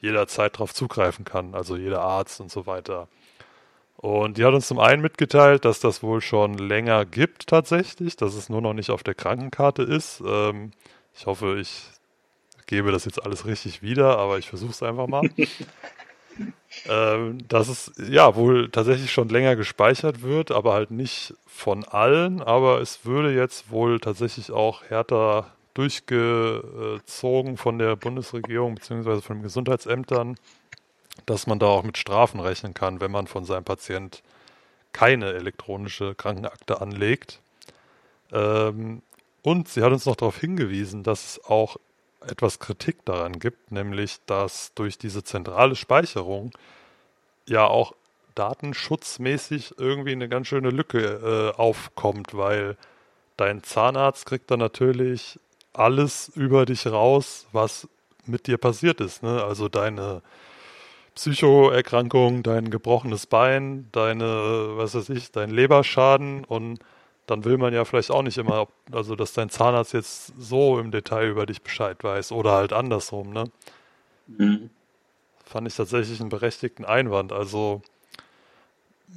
[0.00, 3.08] jederzeit darauf zugreifen kann, also jeder Arzt und so weiter.
[3.96, 8.34] Und die hat uns zum einen mitgeteilt, dass das wohl schon länger gibt tatsächlich, dass
[8.34, 10.22] es nur noch nicht auf der Krankenkarte ist.
[10.26, 10.72] Ähm,
[11.14, 11.84] ich hoffe, ich
[12.66, 15.22] gebe das jetzt alles richtig wieder, aber ich versuche es einfach mal.
[16.88, 22.42] ähm, dass es ja wohl tatsächlich schon länger gespeichert wird, aber halt nicht von allen,
[22.42, 29.20] aber es würde jetzt wohl tatsächlich auch härter durchgezogen von der Bundesregierung bzw.
[29.20, 30.36] von den Gesundheitsämtern,
[31.24, 34.22] dass man da auch mit Strafen rechnen kann, wenn man von seinem Patient
[34.92, 37.40] keine elektronische Krankenakte anlegt.
[38.32, 39.02] Ähm,
[39.42, 41.76] und sie hat uns noch darauf hingewiesen, dass es auch
[42.26, 46.50] etwas Kritik daran gibt, nämlich dass durch diese zentrale Speicherung
[47.46, 47.94] ja auch
[48.34, 52.76] datenschutzmäßig irgendwie eine ganz schöne Lücke äh, aufkommt, weil
[53.36, 55.38] dein Zahnarzt kriegt dann natürlich
[55.72, 57.88] alles über dich raus, was
[58.24, 59.22] mit dir passiert ist.
[59.22, 59.42] Ne?
[59.42, 60.22] Also deine
[61.16, 66.78] Psychoerkrankung, dein gebrochenes Bein, deine, was weiß ich, dein Leberschaden und
[67.26, 70.90] dann will man ja vielleicht auch nicht immer, also dass dein Zahnarzt jetzt so im
[70.90, 73.44] Detail über dich Bescheid weiß oder halt andersrum, ne?
[74.26, 74.70] Mhm.
[75.44, 77.32] Fand ich tatsächlich einen berechtigten Einwand.
[77.32, 77.80] Also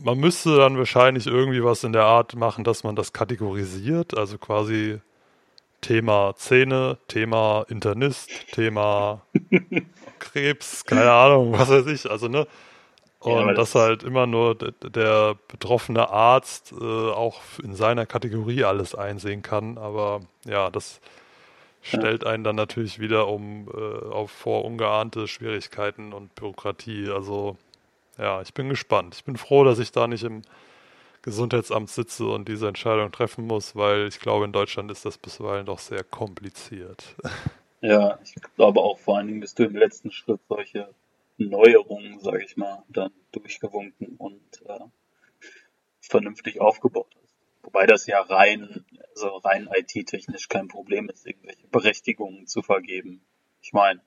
[0.01, 4.37] man müsste dann wahrscheinlich irgendwie was in der Art machen, dass man das kategorisiert, also
[4.37, 5.01] quasi
[5.81, 9.21] Thema Zähne, Thema Internist, Thema
[10.19, 12.47] Krebs, keine Ahnung, was weiß ich, also ne.
[13.19, 16.75] Und ja, dass halt immer nur der betroffene Arzt äh,
[17.11, 19.77] auch in seiner Kategorie alles einsehen kann.
[19.77, 21.01] Aber ja, das
[21.81, 27.09] stellt einen dann natürlich wieder um äh, auf vor ungeahnte Schwierigkeiten und Bürokratie.
[27.09, 27.57] Also
[28.17, 29.15] ja, ich bin gespannt.
[29.15, 30.41] Ich bin froh, dass ich da nicht im
[31.29, 35.67] Gesundheitsamt sitze und diese Entscheidung treffen muss, weil ich glaube, in Deutschland ist das bisweilen
[35.67, 37.15] doch sehr kompliziert.
[37.81, 40.93] Ja, ich glaube auch vor allen Dingen bist du im letzten Schritt solche
[41.37, 44.79] Neuerungen, sage ich mal, dann durchgewunken und äh,
[46.01, 47.37] vernünftig aufgebaut hast.
[47.63, 53.21] Wobei das ja rein, also rein IT-technisch kein Problem ist, irgendwelche Berechtigungen zu vergeben.
[53.61, 54.01] Ich meine,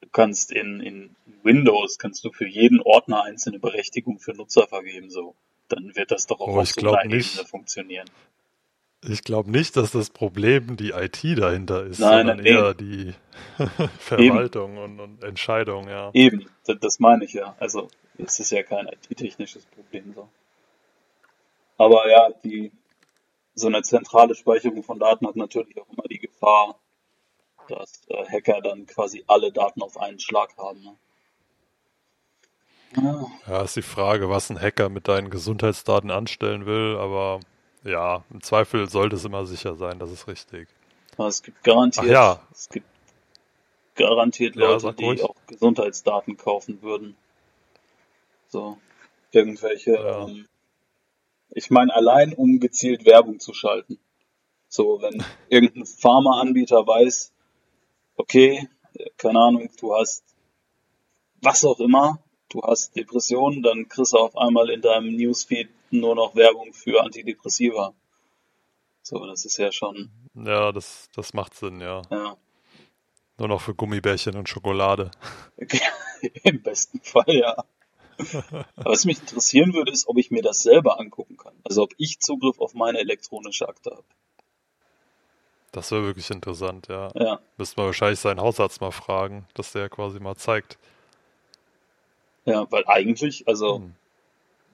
[0.00, 5.10] du kannst in, in Windows kannst du für jeden Ordner einzelne Berechtigung für Nutzer vergeben,
[5.10, 5.34] so
[5.72, 7.34] dann wird das doch auch oh, auf so einer nicht.
[7.34, 8.08] Ebene funktionieren.
[9.02, 13.14] Ich glaube nicht, dass das Problem die IT dahinter ist, Nein, sondern eher die
[13.98, 16.10] Verwaltung und, und, Entscheidung, ja.
[16.12, 17.56] Eben, das, das meine ich ja.
[17.58, 20.28] Also es ist ja kein IT-technisches Problem so.
[21.78, 22.72] Aber ja, die
[23.54, 26.78] so eine zentrale Speicherung von Daten hat natürlich auch immer die Gefahr,
[27.68, 30.82] dass äh, Hacker dann quasi alle Daten auf einen Schlag haben.
[30.82, 30.96] Ne?
[33.46, 37.40] Ja, ist die Frage, was ein Hacker mit deinen Gesundheitsdaten anstellen will, aber
[37.84, 40.68] ja, im Zweifel sollte es immer sicher sein, das ist richtig.
[41.16, 42.40] Aber es gibt garantiert, ja.
[42.52, 42.86] es gibt
[43.94, 45.22] garantiert Leute, ja, die ruhig.
[45.22, 47.16] auch Gesundheitsdaten kaufen würden.
[48.48, 48.78] So,
[49.30, 50.26] irgendwelche, ja.
[50.26, 50.48] ähm,
[51.50, 53.98] ich meine, allein um gezielt Werbung zu schalten.
[54.68, 57.32] So, wenn irgendein Pharmaanbieter weiß,
[58.16, 58.68] okay,
[59.16, 60.24] keine Ahnung, du hast
[61.42, 62.18] was auch immer,
[62.50, 67.02] du hast Depressionen, dann kriegst du auf einmal in deinem Newsfeed nur noch Werbung für
[67.02, 67.94] Antidepressiva.
[69.02, 70.10] So, das ist ja schon.
[70.34, 72.02] Ja, das, das macht Sinn, ja.
[72.10, 72.36] Ja.
[73.38, 75.10] Nur noch für Gummibärchen und Schokolade.
[76.42, 77.56] Im besten Fall, ja.
[78.76, 81.54] Aber was mich interessieren würde, ist, ob ich mir das selber angucken kann.
[81.64, 84.04] Also ob ich Zugriff auf meine elektronische Akte habe.
[85.72, 87.10] Das wäre wirklich interessant, ja.
[87.14, 87.40] Ja.
[87.56, 90.78] Müsste man wahrscheinlich seinen Hausarzt mal fragen, dass der quasi mal zeigt.
[92.50, 93.94] Ja, weil eigentlich, also Hm.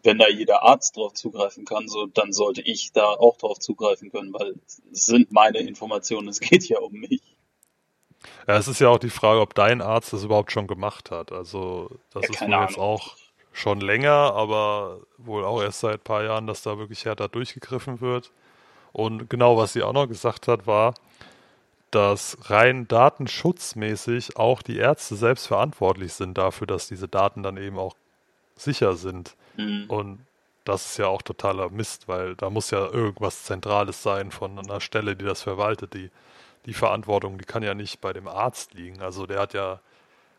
[0.02, 4.10] wenn da jeder Arzt drauf zugreifen kann, so dann sollte ich da auch drauf zugreifen
[4.10, 4.54] können, weil
[4.92, 7.22] es sind meine Informationen, es geht ja um mich.
[8.46, 11.32] Ja, es ist ja auch die Frage, ob dein Arzt das überhaupt schon gemacht hat.
[11.32, 12.78] Also, das Ja, ist wohl jetzt Ahnung.
[12.78, 13.16] auch
[13.52, 18.00] schon länger, aber wohl auch erst seit ein paar Jahren, dass da wirklich härter durchgegriffen
[18.00, 18.32] wird.
[18.92, 20.94] Und genau, was sie auch noch gesagt hat, war,
[21.90, 27.78] dass rein datenschutzmäßig auch die Ärzte selbst verantwortlich sind dafür, dass diese Daten dann eben
[27.78, 27.94] auch
[28.56, 29.36] sicher sind.
[29.56, 29.84] Mhm.
[29.88, 30.26] Und
[30.64, 34.80] das ist ja auch totaler Mist, weil da muss ja irgendwas Zentrales sein von einer
[34.80, 35.94] Stelle, die das verwaltet.
[35.94, 36.10] Die,
[36.66, 39.00] die Verantwortung, die kann ja nicht bei dem Arzt liegen.
[39.00, 39.80] Also der hat ja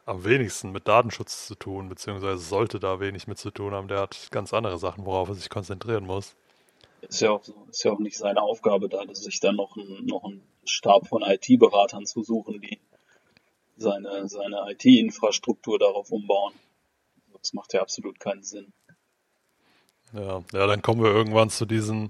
[0.05, 3.87] am wenigsten mit Datenschutz zu tun, beziehungsweise sollte da wenig mit zu tun haben.
[3.87, 6.35] Der hat ganz andere Sachen, worauf er sich konzentrieren muss.
[7.01, 10.23] Ist ja auch ist ja auch nicht seine Aufgabe da, sich dann noch einen, noch
[10.23, 12.79] einen Stab von IT-Beratern zu suchen, die
[13.77, 16.53] seine, seine IT-Infrastruktur darauf umbauen.
[17.39, 18.73] Das macht ja absolut keinen Sinn.
[20.13, 22.09] Ja, ja, dann kommen wir irgendwann zu diesen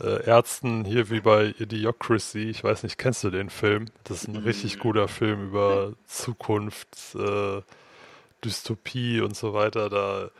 [0.00, 2.50] äh, Ärzten hier wie bei Idiocracy.
[2.50, 3.86] Ich weiß nicht, kennst du den Film?
[4.04, 7.62] Das ist ein richtig guter Film über Zukunft, äh,
[8.44, 9.88] Dystopie und so weiter.
[9.88, 10.30] Da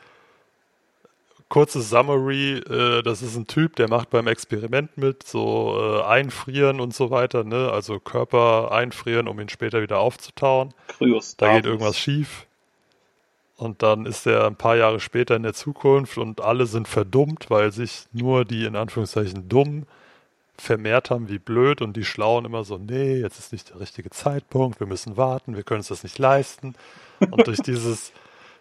[1.49, 6.79] kurze Summary, äh, das ist ein Typ, der macht beim Experiment mit, so äh, einfrieren
[6.79, 7.71] und so weiter, ne?
[7.71, 10.73] Also Körper einfrieren, um ihn später wieder aufzutauen.
[10.87, 11.55] Da Kryostasis.
[11.55, 12.45] geht irgendwas schief.
[13.57, 17.49] Und dann ist er ein paar Jahre später in der Zukunft und alle sind verdummt,
[17.49, 19.85] weil sich nur die in Anführungszeichen dumm
[20.57, 24.11] vermehrt haben, wie blöd und die Schlauen immer so, nee, jetzt ist nicht der richtige
[24.11, 26.75] Zeitpunkt, wir müssen warten, wir können uns das nicht leisten.
[27.31, 28.13] Und durch dieses,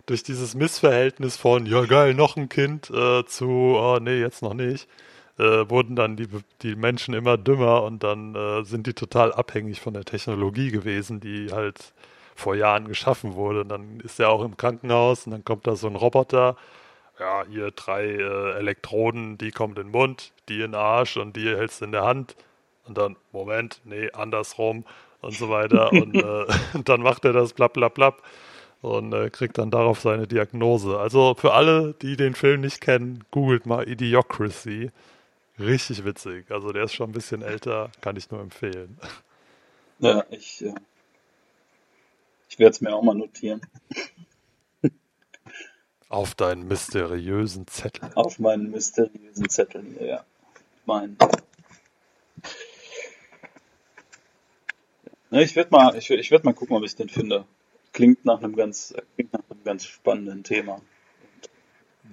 [0.09, 4.55] durch dieses Missverhältnis von, ja geil, noch ein Kind äh, zu, oh nee, jetzt noch
[4.55, 4.89] nicht,
[5.39, 6.27] äh, wurden dann die,
[6.63, 11.21] die Menschen immer dümmer und dann äh, sind die total abhängig von der Technologie gewesen,
[11.21, 11.93] die halt
[12.35, 13.61] vor Jahren geschaffen wurde.
[13.61, 16.57] Und dann ist er auch im Krankenhaus und dann kommt da so ein Roboter.
[17.21, 21.37] Ja, hier drei äh, Elektroden, die kommen in den Mund, die in den Arsch und
[21.37, 22.35] die hältst du in der Hand.
[22.87, 24.87] Und dann, Moment, nee, andersrum
[25.21, 25.93] und so weiter.
[25.93, 28.23] und, äh, und dann macht er das blapp, blapp, blapp
[28.83, 30.99] und äh, kriegt dann darauf seine Diagnose.
[30.99, 34.91] Also für alle, die den Film nicht kennen, googelt mal Idiocracy.
[35.59, 36.51] Richtig witzig.
[36.51, 38.99] Also der ist schon ein bisschen älter, kann ich nur empfehlen.
[39.99, 40.75] Ja, ich, äh,
[42.49, 43.61] ich werde es mir auch mal notieren.
[46.09, 48.11] Auf deinen mysteriösen Zettel.
[48.15, 50.25] Auf meinen mysteriösen Zettel hier, ja.
[50.87, 51.19] Mein.
[55.31, 57.45] Ne, ich werde mal, ich, ich werd mal gucken, ob ich den finde.
[57.99, 60.81] Klingt nach einem ganz, klingt nach einem ganz spannenden Thema.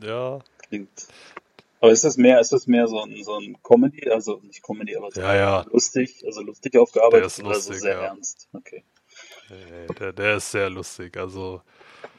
[0.02, 1.08] Ja, Klingt.
[1.80, 4.98] Aber ist das mehr, ist das mehr so ein, so ein Comedy, also nicht Comedy,
[4.98, 5.66] aber so Ja, ja.
[5.72, 8.06] lustig, also lustig aufgearbeitet Der ist oder so lustig, sehr ja.
[8.06, 8.48] ernst?
[8.52, 8.84] Okay.
[9.50, 11.18] nee, der, der ist sehr lustig.
[11.18, 11.62] Also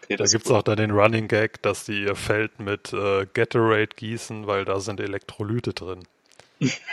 [0.03, 0.53] Okay, da ist gut.
[0.53, 4.79] auch dann den Running Gag, dass die ihr Feld mit äh, Gatorade gießen, weil da
[4.81, 6.07] sind Elektrolyte drin.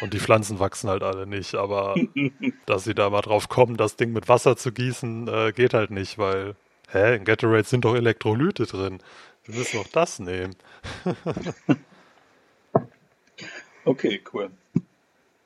[0.02, 1.96] Und die Pflanzen wachsen halt alle nicht, aber
[2.66, 5.92] dass sie da mal drauf kommen, das Ding mit Wasser zu gießen, äh, geht halt
[5.92, 6.56] nicht, weil,
[6.94, 9.02] hä, in Gatorade sind doch Elektrolyte drin.
[9.46, 10.56] Wir müssen doch das nehmen.
[13.86, 14.50] Okay, cool.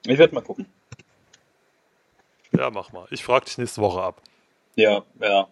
[0.05, 0.67] Ich werde mal gucken.
[2.51, 3.07] Ja, mach mal.
[3.09, 4.21] Ich frag dich nächste Woche ab.
[4.75, 5.47] Ja, ja.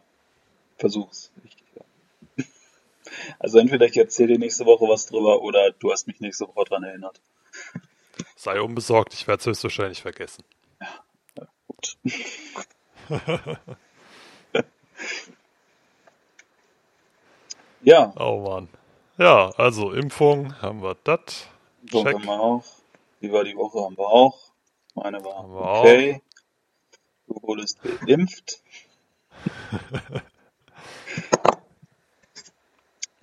[0.77, 1.31] Versuch's.
[1.43, 1.83] Ich, ja.
[3.39, 6.65] Also entweder ich erzähle dir nächste Woche was drüber oder du hast mich nächste Woche
[6.65, 7.21] dran erinnert.
[8.35, 10.43] Sei unbesorgt, ich werde es höchstwahrscheinlich vergessen.
[11.67, 11.97] Gut.
[17.85, 18.67] Ja, Oh Mann.
[19.17, 21.47] Ja, also Impfung haben wir das.
[21.89, 22.05] Check.
[22.13, 22.63] haben wir auch.
[23.21, 23.79] Wie war die Woche?
[23.81, 24.37] Haben wir auch.
[24.95, 26.21] Meine war Haben okay.
[27.27, 28.61] Du wurdest geimpft.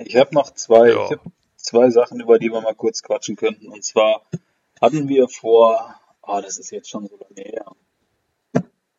[0.05, 1.11] Ich habe noch zwei, Ja.
[1.11, 1.21] hab
[1.57, 3.69] zwei Sachen, über die wir mal kurz quatschen könnten.
[3.69, 4.23] Und zwar
[4.81, 7.67] hatten wir vor, ah, das ist jetzt schon so lange her.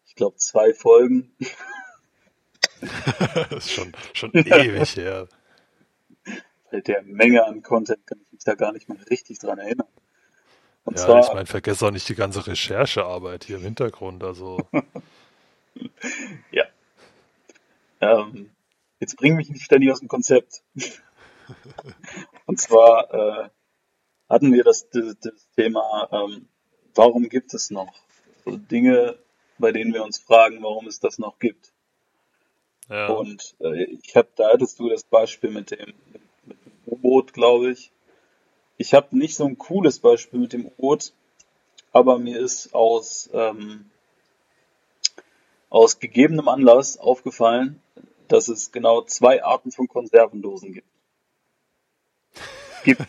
[0.05, 1.36] Ich glaube zwei Folgen.
[3.49, 5.30] Das ist schon, schon ewig her.
[6.74, 9.88] Bei der Menge an Content kann ich mich da gar nicht mehr richtig dran erinnern.
[10.86, 14.24] Und Ja, zwar, ich meine, vergesse auch nicht die ganze Recherchearbeit hier im Hintergrund.
[14.24, 14.58] Also,
[16.52, 16.64] ja.
[18.02, 18.50] Ähm,
[19.00, 20.64] jetzt bring mich nicht ständig aus dem Konzept.
[22.48, 23.50] Und zwar äh,
[24.28, 26.48] hatten wir das, das, das Thema, ähm,
[26.96, 27.94] warum gibt es noch
[28.46, 29.20] so Dinge,
[29.60, 31.72] bei denen wir uns fragen, warum es das noch gibt.
[32.90, 33.10] Ja.
[33.10, 36.23] Und äh, ich habe, da hattest du das Beispiel mit dem, mit dem
[36.94, 37.91] U-Boot, glaube ich.
[38.78, 41.14] Ich habe nicht so ein cooles Beispiel mit dem U-Boot,
[41.91, 43.89] aber mir ist aus, ähm,
[45.70, 47.82] aus gegebenem Anlass aufgefallen,
[48.28, 50.88] dass es genau zwei Arten von Konservendosen gibt.
[52.84, 53.02] gibt.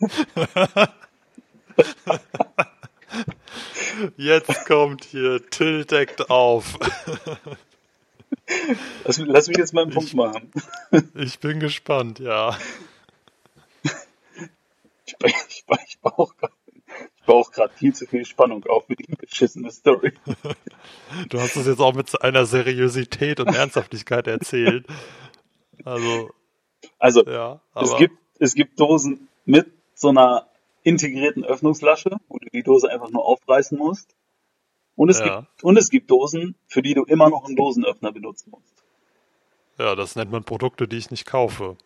[4.16, 6.78] Jetzt kommt hier Till deckt auf.
[9.04, 10.50] Lass, lass, mich jetzt mal einen Punkt ich, machen.
[11.14, 12.56] Ich bin gespannt, ja.
[15.04, 16.28] Ich, ich, ich baue
[17.52, 20.12] gerade viel zu viel Spannung auf für die beschissene Story.
[21.28, 24.86] Du hast es jetzt auch mit einer Seriosität und Ernsthaftigkeit erzählt.
[25.84, 26.30] Also,
[26.98, 30.48] also ja, es, gibt, es gibt Dosen mit so einer
[30.82, 34.14] integrierten Öffnungslasche, wo du die Dose einfach nur aufreißen musst.
[34.96, 35.40] Und es, ja.
[35.40, 38.84] gibt, und es gibt Dosen, für die du immer noch einen Dosenöffner benutzen musst.
[39.78, 41.76] Ja, das nennt man Produkte, die ich nicht kaufe.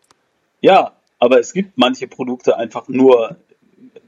[0.61, 3.37] Ja, aber es gibt manche Produkte einfach nur,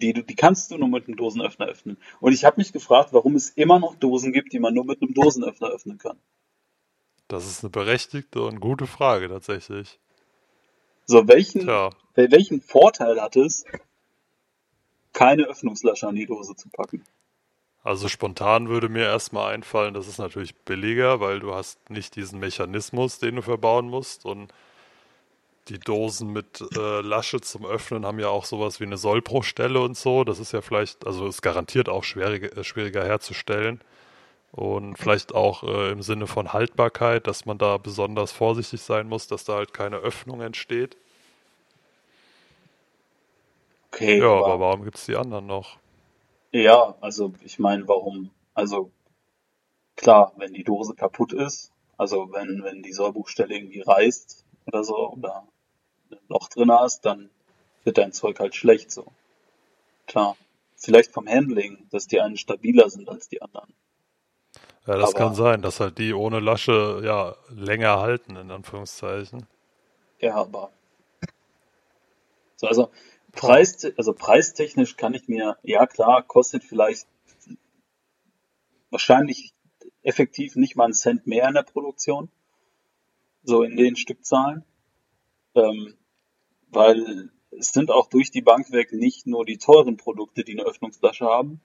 [0.01, 1.97] die, die kannst du nur mit einem Dosenöffner öffnen.
[2.19, 5.01] Und ich habe mich gefragt, warum es immer noch Dosen gibt, die man nur mit
[5.01, 6.17] einem Dosenöffner öffnen kann.
[7.27, 9.99] Das ist eine berechtigte und gute Frage tatsächlich.
[11.05, 11.67] So, welchen,
[12.15, 13.65] welchen Vorteil hat es,
[15.13, 17.03] keine Öffnungslasche an die Dose zu packen?
[17.83, 22.39] Also spontan würde mir erstmal einfallen, das ist natürlich billiger, weil du hast nicht diesen
[22.39, 24.53] Mechanismus, den du verbauen musst und
[25.69, 29.95] die Dosen mit äh, Lasche zum Öffnen haben ja auch sowas wie eine Sollbruchstelle und
[29.95, 30.23] so.
[30.23, 33.79] Das ist ja vielleicht, also ist garantiert auch schwieriger, äh, schwieriger herzustellen.
[34.51, 39.27] Und vielleicht auch äh, im Sinne von Haltbarkeit, dass man da besonders vorsichtig sein muss,
[39.27, 40.97] dass da halt keine Öffnung entsteht.
[43.91, 44.19] Okay.
[44.19, 45.77] Ja, aber, aber warum gibt es die anderen noch?
[46.51, 48.31] Ja, also ich meine, warum?
[48.53, 48.91] Also
[49.95, 55.11] klar, wenn die Dose kaputt ist, also wenn, wenn die Sollbuchstelle irgendwie reißt oder so,
[55.11, 55.47] oder
[56.11, 57.29] ein Loch drin hast, dann
[57.83, 59.05] wird dein Zeug halt schlecht so.
[60.07, 60.35] Klar.
[60.75, 63.73] Vielleicht vom Handling, dass die einen stabiler sind als die anderen.
[64.87, 69.45] Ja, das Aber, kann sein, dass halt die ohne Lasche ja länger halten, in Anführungszeichen.
[70.19, 70.71] Ja, aber.
[72.55, 72.91] So, also
[73.39, 77.07] Preis, also preistechnisch kann ich mir, ja klar, kostet vielleicht
[78.89, 79.53] wahrscheinlich
[80.03, 82.29] effektiv nicht mal einen Cent mehr in der Produktion.
[83.43, 84.65] So in den Stückzahlen.
[85.55, 85.95] Ähm,
[86.67, 90.67] weil es sind auch durch die Bank weg nicht nur die teuren Produkte, die eine
[90.67, 91.61] Öffnungsflasche haben,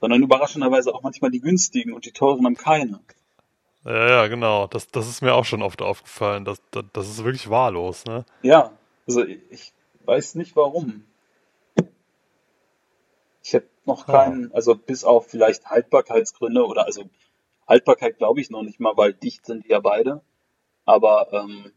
[0.00, 3.00] sondern überraschenderweise auch manchmal die günstigen und die teuren haben keine.
[3.84, 4.66] Ja, ja, genau.
[4.66, 6.46] Das, das ist mir auch schon oft aufgefallen.
[6.46, 8.24] Das, das, das ist wirklich wahllos, ne?
[8.40, 8.72] Ja,
[9.06, 11.04] also ich weiß nicht warum.
[13.42, 14.12] Ich habe noch ah.
[14.12, 17.08] keinen, also bis auf vielleicht Haltbarkeitsgründe oder also
[17.66, 20.22] Haltbarkeit glaube ich noch nicht mal, weil dicht sind die ja beide.
[20.84, 21.72] Aber ähm,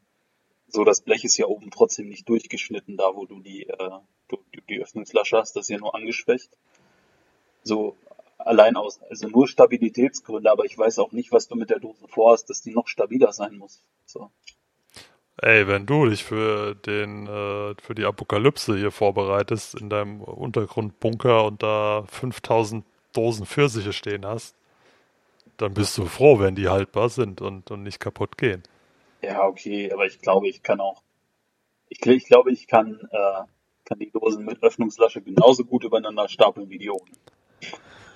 [0.67, 3.91] so das Blech ist ja oben trotzdem nicht durchgeschnitten, da wo du die, äh,
[4.27, 4.37] du,
[4.69, 6.49] die Öffnungsflasche hast, das ist ja nur angeschwächt.
[7.63, 7.95] So
[8.37, 12.07] allein aus, also nur Stabilitätsgründe, aber ich weiß auch nicht, was du mit der Dose
[12.07, 13.81] vorhast, dass die noch stabiler sein muss.
[14.05, 14.29] So.
[15.41, 21.43] Ey, wenn du dich für den, äh, für die Apokalypse hier vorbereitest in deinem Untergrundbunker
[21.45, 24.55] und da 5000 Dosen Pfirsiche stehen hast,
[25.57, 28.63] dann bist du froh, wenn die haltbar sind und, und nicht kaputt gehen.
[29.21, 31.01] Ja, okay, aber ich glaube, ich kann auch,
[31.89, 33.43] ich, ich glaube, ich kann, äh,
[33.85, 37.11] kann die Dosen mit Öffnungslasche genauso gut übereinander stapeln wie die ohne.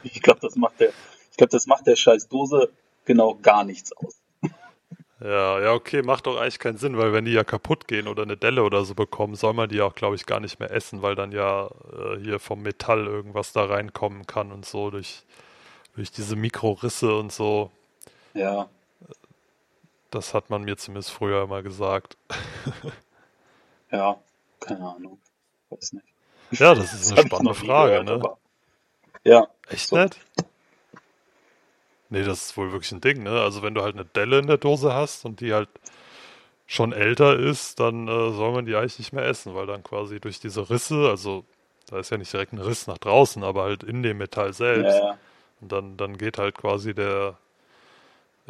[0.03, 0.89] Ich glaube, das macht der,
[1.31, 2.71] ich glaube, das macht der scheiß Dose
[3.05, 4.19] genau gar nichts aus.
[5.21, 8.23] Ja, ja, okay, macht doch eigentlich keinen Sinn, weil wenn die ja kaputt gehen oder
[8.23, 11.01] eine Delle oder so bekommen, soll man die auch, glaube ich, gar nicht mehr essen,
[11.01, 15.23] weil dann ja äh, hier vom Metall irgendwas da reinkommen kann und so durch,
[15.95, 17.69] durch diese Mikrorisse und so.
[18.33, 18.69] Ja.
[20.09, 22.15] Das hat man mir zumindest früher immer gesagt.
[23.91, 24.17] ja,
[24.61, 25.19] keine Ahnung.
[25.69, 26.05] Weiß nicht.
[26.51, 28.37] Ja, das ist eine spannende Frage, gehört, ne?
[29.23, 29.47] Ja.
[29.67, 29.97] Echt so.
[29.97, 30.17] nett?
[32.09, 33.41] Nee, das ist wohl wirklich ein Ding, ne?
[33.41, 35.69] Also wenn du halt eine Delle in der Dose hast und die halt
[36.65, 40.19] schon älter ist, dann äh, soll man die eigentlich nicht mehr essen, weil dann quasi
[40.19, 41.43] durch diese Risse, also
[41.87, 44.99] da ist ja nicht direkt ein Riss nach draußen, aber halt in dem Metall selbst.
[44.99, 45.17] Ja, ja.
[45.61, 47.37] Und dann, dann geht halt quasi der,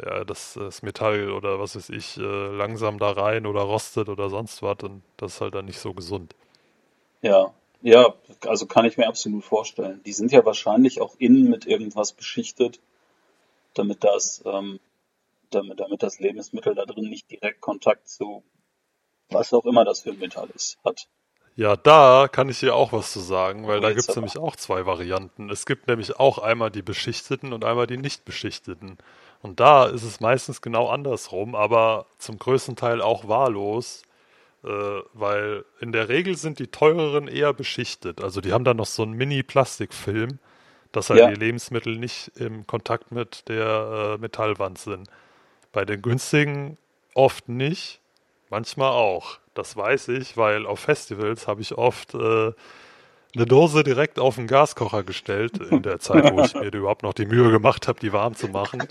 [0.04, 4.30] ja, das, das Metall oder was weiß ich, äh, langsam da rein oder rostet oder
[4.30, 6.34] sonst was und das ist halt dann nicht so gesund.
[7.22, 7.52] Ja,
[7.82, 8.14] ja,
[8.46, 10.02] also kann ich mir absolut vorstellen.
[10.04, 12.80] Die sind ja wahrscheinlich auch innen mit irgendwas beschichtet
[13.74, 14.80] damit das, ähm,
[15.50, 18.44] damit, damit das Lebensmittel da drin nicht direkt Kontakt zu
[19.30, 21.06] was auch immer das für ein Metall ist, hat.
[21.56, 24.38] Ja, da kann ich dir auch was zu sagen, weil oh, da gibt es nämlich
[24.38, 25.50] auch zwei Varianten.
[25.50, 28.98] Es gibt nämlich auch einmal die beschichteten und einmal die nicht beschichteten.
[29.42, 34.02] Und da ist es meistens genau andersrum, aber zum größten Teil auch wahllos,
[34.62, 34.68] äh,
[35.12, 38.22] weil in der Regel sind die teureren eher beschichtet.
[38.22, 40.38] Also die haben dann noch so einen Mini-Plastikfilm,
[40.92, 41.28] dass halt Ja.
[41.28, 45.08] die Lebensmittel nicht im Kontakt mit der äh, Metallwand sind.
[45.72, 46.76] Bei den günstigen
[47.14, 48.00] oft nicht,
[48.50, 49.38] manchmal auch.
[49.54, 52.52] Das weiß ich, weil auf Festivals habe ich oft äh,
[53.36, 57.14] eine Dose direkt auf den Gaskocher gestellt, in der Zeit, wo ich mir überhaupt noch
[57.14, 58.82] die Mühe gemacht habe, die warm zu machen.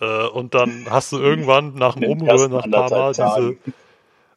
[0.00, 3.56] Äh, und dann hast du irgendwann nach dem Umrühren, nach ein paar Mal diese.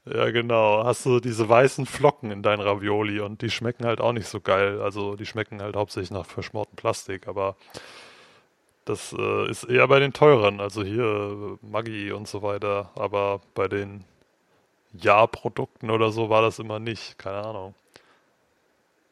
[0.06, 4.14] Ja genau, hast du diese weißen Flocken in deinen Ravioli und die schmecken halt auch
[4.14, 4.82] nicht so geil.
[4.82, 7.56] Also die schmecken halt hauptsächlich nach verschmortem Plastik, aber
[8.86, 13.41] das äh, ist eher bei den teuren, also hier äh, Maggi und so weiter, aber
[13.54, 14.04] bei den
[14.93, 17.76] Ja-Produkten oder so war das immer nicht, keine Ahnung.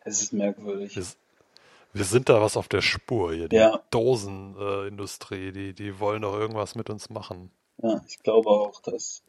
[0.04, 0.96] Es ist merkwürdig.
[0.96, 1.06] Wir,
[1.94, 3.80] wir sind da was auf der Spur hier, die Ja.
[3.92, 7.52] Dosenindustrie, die, die wollen doch irgendwas mit uns machen.
[7.78, 9.24] Ja, ich glaube auch, dass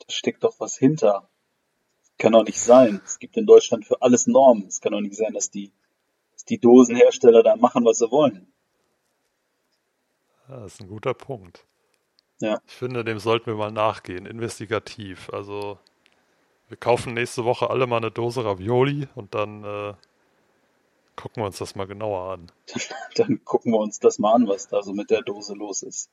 [0.00, 1.28] da steckt doch was hinter.
[2.18, 3.00] Kann doch nicht sein.
[3.04, 4.66] Es gibt in Deutschland für alles Normen.
[4.66, 5.72] Es kann doch nicht sein, dass die,
[6.32, 8.52] dass die Dosenhersteller da machen, was sie wollen.
[10.48, 11.64] Das ist ein guter Punkt.
[12.40, 15.30] Ja, Ich finde, dem sollten wir mal nachgehen, investigativ.
[15.30, 15.78] Also,
[16.68, 19.94] wir kaufen nächste Woche alle mal eine Dose Ravioli und dann äh,
[21.16, 22.52] gucken wir uns das mal genauer an.
[23.16, 26.10] dann gucken wir uns das mal an, was da so mit der Dose los ist.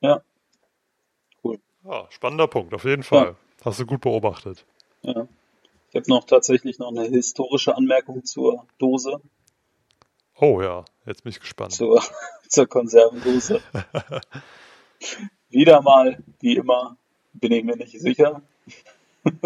[0.00, 0.22] Ja.
[1.84, 3.36] Ja, spannender Punkt, auf jeden Ja, Fall.
[3.64, 4.64] Hast du gut beobachtet.
[5.02, 5.26] ja.
[5.90, 9.20] Ich habe noch tatsächlich noch eine historische Anmerkung zur Dose,
[10.40, 11.70] Oh ja, jetzt bin ich gespannt.
[11.72, 12.02] zur,
[12.48, 13.60] zur Konservendose.
[15.50, 16.96] Wieder mal, wie immer,
[17.32, 18.42] bin ich mir nicht sicher.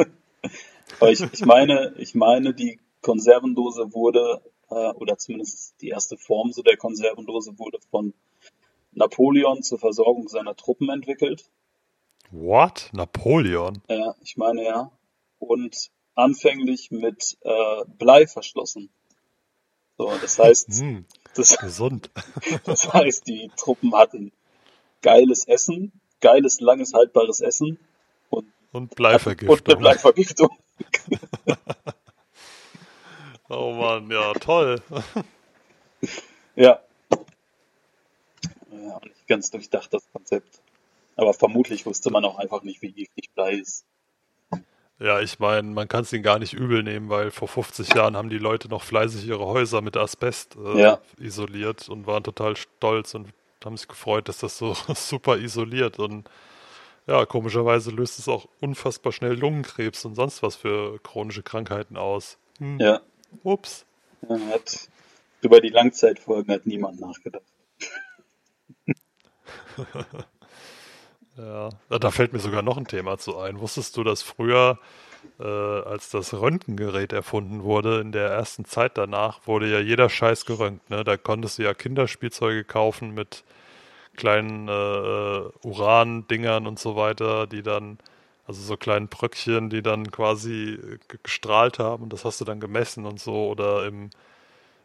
[1.01, 6.53] Aber ich, ich meine, ich meine, die Konservendose wurde, äh, oder zumindest die erste Form
[6.53, 8.15] so der Konservendose wurde von
[8.93, 11.45] Napoleon zur Versorgung seiner Truppen entwickelt.
[12.31, 12.91] What?
[12.93, 13.83] Napoleon?
[13.89, 14.91] Ja, ich meine ja.
[15.39, 18.91] Und anfänglich mit äh, Blei verschlossen.
[19.97, 22.11] So, das heißt, Hm, das, gesund.
[22.65, 24.33] das heißt, die Truppen hatten
[25.03, 27.79] geiles Essen, geiles, langes, haltbares Essen
[28.31, 29.79] und Und hatten und eine Bleivergiftung.
[29.79, 30.49] Bleivergiftung.
[33.51, 34.83] Oh Mann, ja, toll.
[36.55, 36.81] Ja.
[38.71, 40.61] Ja, nicht ganz durchdacht, das Konzept.
[41.19, 43.85] Aber vermutlich wusste man auch einfach nicht, wie giftig Blei ist.
[45.01, 48.17] Ja, ich meine, man kann es ihnen gar nicht übel nehmen, weil vor 50 Jahren
[48.17, 52.57] haben die Leute noch fleißig ihre Häuser mit Asbest äh, Ja, isoliert und waren total
[52.57, 53.33] stolz und
[53.65, 56.29] haben sich gefreut, dass das so super isoliert und
[57.09, 62.39] ja, komischerweise löst es auch unfassbar schnell Lungenkrebs und sonst was für chronische Krankheiten aus.
[62.59, 63.01] Hm, ja.
[63.43, 63.87] ups.
[64.29, 64.89] Ja, Hat,
[65.41, 67.43] über die Langzeitfolgen hat niemand nachgedacht.
[71.39, 73.61] Ja, da fällt mir sogar noch ein Thema zu ein.
[73.61, 74.79] Wusstest du, dass früher,
[75.41, 80.47] äh, als das Röntgengerät erfunden wurde, in der ersten Zeit danach, wurde ja jeder Scheiß
[80.47, 81.05] geröntgt, ne?
[81.05, 83.45] Da konntest du ja Kinderspielzeuge kaufen mit
[84.17, 87.99] kleinen äh, äh, Uran-Dingern und so weiter, die dann,
[88.47, 92.47] also so kleinen Bröckchen, die dann quasi äh, ge- gestrahlt haben und das hast du
[92.47, 93.49] dann gemessen und so.
[93.49, 94.11] Oder im,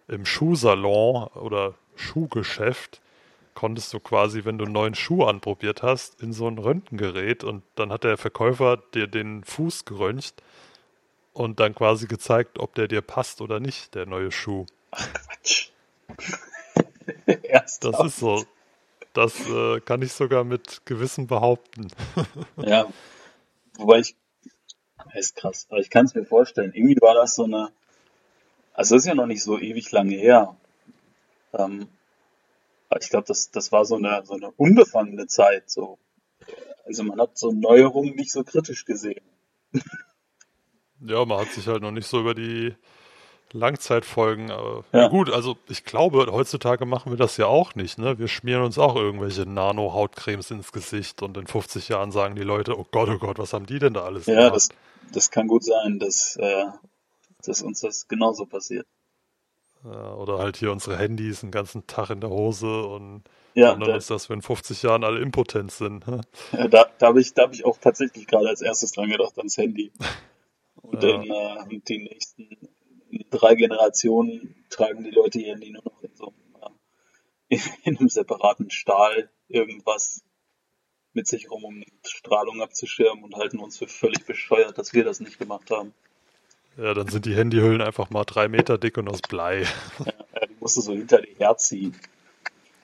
[0.08, 3.02] im Schuhsalon oder Schuhgeschäft
[3.54, 7.64] konntest du quasi, wenn du einen neuen Schuh anprobiert hast, in so ein Röntgengerät und
[7.76, 10.36] dann hat der Verkäufer dir den Fuß geröntgt
[11.34, 14.66] und dann quasi gezeigt, ob der dir passt oder nicht, der neue Schuh.
[14.92, 15.70] Quatsch.
[17.82, 18.46] Das ist so.
[19.14, 21.88] Das äh, kann ich sogar mit Gewissen behaupten.
[22.58, 22.88] Ja,
[23.76, 24.16] wobei ich,
[25.14, 26.72] ist krass, aber ich kann es mir vorstellen.
[26.74, 27.70] Irgendwie war das so eine,
[28.74, 30.56] also das ist ja noch nicht so ewig lange her.
[31.54, 31.88] Ähm,
[33.00, 35.70] ich glaube, das, das war so eine, so eine unbefangene Zeit.
[35.70, 36.00] So.
[36.86, 39.24] Also man hat so Neuerungen nicht so kritisch gesehen.
[41.06, 42.76] Ja, man hat sich halt noch nicht so über die
[43.52, 44.48] Langzeitfolgen.
[44.48, 48.18] Ja Ja, gut, also ich glaube, heutzutage machen wir das ja auch nicht, ne?
[48.20, 52.78] Wir schmieren uns auch irgendwelche Nano-Hautcremes ins Gesicht und in 50 Jahren sagen die Leute,
[52.78, 54.56] oh Gott, oh Gott, was haben die denn da alles ja, gemacht?
[54.56, 54.70] das,
[55.12, 56.66] das kann gut sein, dass, äh,
[57.46, 58.88] dass uns das genauso passiert.
[59.84, 63.24] Ja, oder halt hier unsere Handys den ganzen Tag in der Hose und
[63.54, 66.08] Ja, wundern da, uns, dass wir in 50 Jahren alle impotent sind.
[66.08, 66.22] ne?
[66.52, 69.38] ja, da, da habe ich, da hab ich auch tatsächlich gerade als erstes dran gedacht,
[69.38, 69.92] ans Handy.
[70.76, 72.50] Und Ja, in, äh, die nächsten
[73.30, 76.74] drei Generationen tragen die Leute ihr Handy nur noch in so einem,
[77.50, 80.24] äh, in einem separaten Stahl irgendwas
[81.14, 85.04] mit sich rum, um die Strahlung abzuschirmen und halten uns für völlig bescheuert, dass wir
[85.04, 85.94] das nicht gemacht haben.
[86.78, 89.66] Ja, dann sind die Handyhüllen einfach mal drei Meter dick und aus Blei.
[90.06, 91.96] Ja, die musst du so hinter dir herziehen.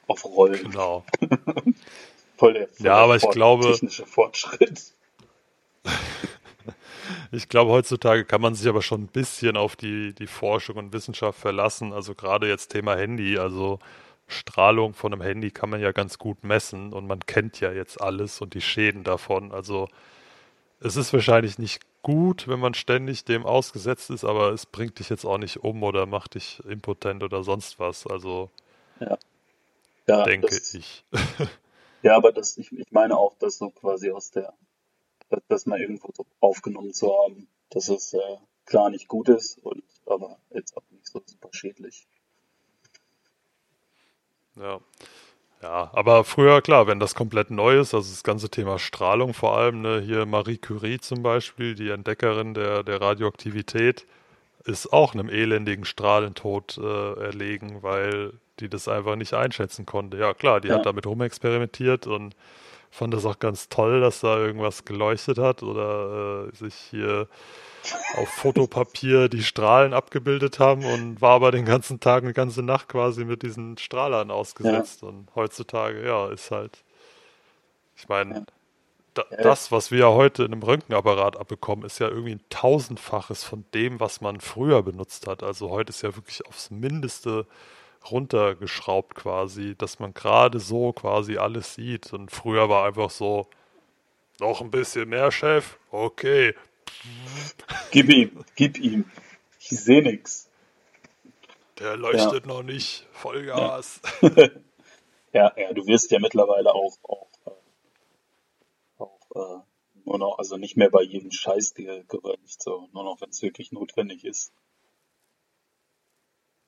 [0.08, 0.70] auf Rollen.
[0.70, 1.04] Genau.
[2.38, 4.94] voll der, voll Ja, aber ich glaube- technische Fortschritt.
[7.32, 10.94] Ich glaube, heutzutage kann man sich aber schon ein bisschen auf die, die Forschung und
[10.94, 11.94] Wissenschaft verlassen.
[11.94, 13.80] Also gerade jetzt Thema Handy, also
[14.28, 18.02] Strahlung von einem Handy kann man ja ganz gut messen und man kennt ja jetzt
[18.02, 19.52] alles und die Schäden davon.
[19.52, 19.88] Also
[20.80, 25.10] es ist wahrscheinlich nicht gut, wenn man ständig dem ausgesetzt ist, aber es bringt dich
[25.10, 28.08] jetzt auch nicht um oder macht dich impotent oder sonst was.
[28.08, 28.50] Also
[30.08, 31.04] Ja, denke das, ich.
[32.02, 34.54] Ja, aber das, ich, ich meine auch, dass so quasi aus der,
[35.30, 39.60] das, das mal irgendwo so aufgenommen zu haben, dass es äh, klar nicht gut ist
[39.60, 42.08] und aber jetzt auch nicht so super schädlich.
[44.56, 44.80] Ja.
[45.62, 49.57] Ja, aber früher, klar, wenn das komplett neu ist, also das ganze Thema Strahlung vor
[49.57, 54.05] allem, ne, hier Marie Curie zum Beispiel, die Entdeckerin der, der Radioaktivität,
[54.66, 60.18] ist auch einem elendigen Strahlentod äh, erlegen, weil die das einfach nicht einschätzen konnte.
[60.18, 60.76] Ja, klar, die Ja.
[60.76, 62.36] hat damit rumexperimentiert und
[62.92, 67.28] fand das auch ganz toll, dass da irgendwas geleuchtet hat oder äh, sich hier
[68.18, 72.90] auf Fotopapier die Strahlen abgebildet haben und war aber den ganzen Tag, eine ganze Nacht
[72.90, 75.04] quasi mit diesen Strahlern ausgesetzt.
[75.04, 76.84] Und heutzutage, ja, ist halt,
[77.96, 78.42] ich meine, Ja.
[79.14, 79.38] da, Ja.
[79.44, 84.00] das, was wir heute in einem Röntgenapparat abbekommen, ist ja irgendwie ein tausendfaches von dem,
[84.00, 85.44] was man früher benutzt hat.
[85.44, 87.46] Also heute ist ja wirklich aufs Mindeste
[88.10, 92.14] runtergeschraubt quasi, dass man gerade so quasi alles sieht.
[92.14, 93.47] Und früher war einfach so,
[94.39, 95.78] noch ein bisschen mehr, Chef?
[95.91, 96.56] Okay.
[97.91, 99.06] Gib ihm, gib ihm.
[99.60, 100.50] Ich sehe nix.
[101.80, 103.08] Der leuchtet noch nicht.
[103.12, 104.02] Vollgas.
[105.34, 107.52] Ja, ja, du wirst ja mittlerweile auch, auch, äh,
[109.04, 109.62] auch äh,
[110.06, 113.41] nur noch, also nicht mehr bei jedem Scheiß ge- geröntgt, so, nur noch, wenn es
[113.41, 114.52] wirklich notwendig ist.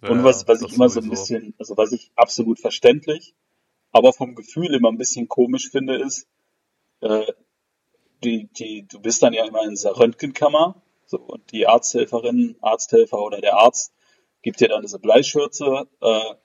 [0.02, 3.36] Und Ja, was, was das ich immer so ein bisschen, also was ich absolut verständlich,
[3.92, 6.28] aber vom Gefühl immer ein bisschen komisch finde, ist,
[7.02, 7.32] äh,
[8.24, 13.20] die, die, du bist dann ja immer in dieser Röntgenkammer, so, und die Arzthelferin, Arzthelfer
[13.20, 13.94] oder der Arzt
[14.42, 16.36] gibt dir dann diese Bleischürze, äh,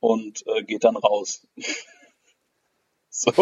[0.00, 1.46] und äh, geht dann raus.
[3.10, 3.32] so,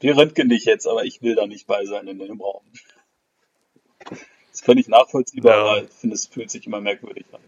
[0.00, 2.62] wir röntgen dich jetzt, aber ich will da nicht bei sein in dem Raum.
[4.52, 5.62] ist völlig nachvollziehbar, Ja.
[5.62, 7.40] aber ich finde, es fühlt sich immer merkwürdig an.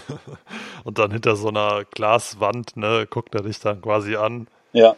[0.84, 4.48] Und dann hinter so einer Glaswand, ne, guckt er dich dann quasi an.
[4.72, 4.96] Ja,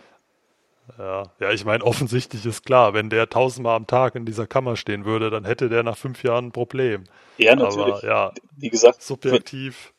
[0.99, 4.77] Ja, ja, ich meine, offensichtlich ist klar, wenn der tausendmal am Tag in dieser Kammer
[4.77, 7.05] stehen würde, dann hätte der nach fünf Jahren ein Problem.
[7.39, 8.05] ja, natürlich.
[8.05, 9.93] Aber ja, Wie gesagt, subjektiv,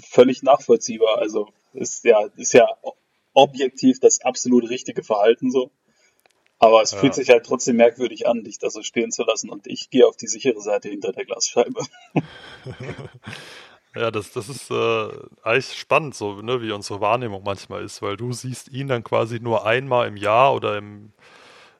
[0.00, 1.18] völlig nachvollziehbar.
[1.18, 2.68] Also ist ja, ist ja
[3.34, 5.70] objektiv das absolut richtige Verhalten so.
[6.58, 7.00] Aber es Ja.
[7.00, 9.50] fühlt sich halt trotzdem merkwürdig an, dich da so stehen zu lassen.
[9.50, 11.80] Und ich gehe auf die sichere Seite hinter der Glasscheibe.
[13.94, 15.08] ja, das, das ist äh,
[15.42, 19.40] eigentlich spannend, so, ne, wie unsere Wahrnehmung manchmal ist, weil du siehst ihn dann quasi
[19.40, 21.12] nur einmal im Jahr oder im,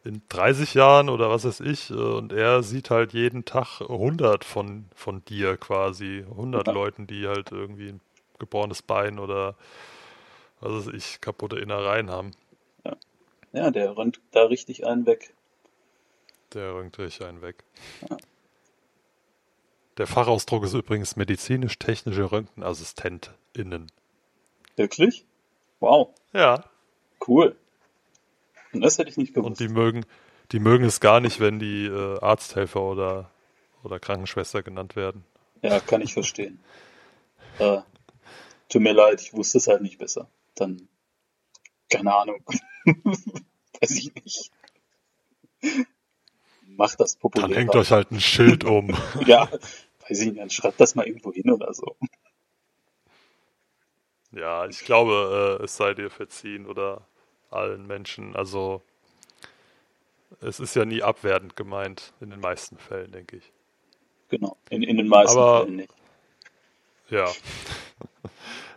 [0.04, 4.44] in 30 Jahren oder was weiß ich, äh, und er sieht halt jeden Tag 100
[4.44, 6.72] von, von dir quasi, 100 Ja.
[6.72, 8.00] Leuten, die halt irgendwie ein
[8.38, 9.54] gebrochenes Bein oder
[10.60, 12.32] was weiß ich, kaputte Innereien haben.
[13.52, 15.34] Ja, der rennt da richtig einen weg.
[16.54, 17.64] Der rönt richtig einen weg.
[18.08, 18.16] Ja.
[20.00, 23.92] Der Fachausdruck ist übrigens medizinisch-technische RöntgenassistentInnen.
[24.76, 25.26] Wirklich?
[25.78, 26.64] Wow, Ja.
[27.28, 27.54] cool.
[28.72, 29.60] Und das hätte ich nicht Und gewusst.
[29.60, 30.06] die mögen,
[30.52, 33.30] die mögen es gar nicht, wenn die äh, Arzthelfer oder,
[33.82, 35.22] oder Krankenschwester genannt werden.
[35.60, 36.60] Ja, kann ich verstehen.
[37.58, 37.82] Äh,
[38.70, 40.30] tut mir leid, ich wusste es halt nicht besser.
[40.54, 40.88] Dann,
[41.90, 42.42] keine Ahnung.
[43.82, 44.50] Weiß ich nicht.
[46.68, 47.48] Macht das populär.
[47.48, 48.96] Dann hängt euch halt ein Schild um.
[49.26, 49.46] Ja,
[50.10, 51.96] weiß ich nicht, dann schreibt das mal irgendwo hin oder so.
[54.32, 57.02] Ja, ich glaube, äh, es sei dir verziehen oder
[57.50, 58.36] allen Menschen.
[58.36, 58.82] Also,
[60.40, 63.52] es ist ja nie abwertend gemeint, in den meisten Fällen, denke ich.
[64.28, 65.92] Genau, in, in den meisten Aber- Fällen nicht.
[67.08, 67.28] Ja.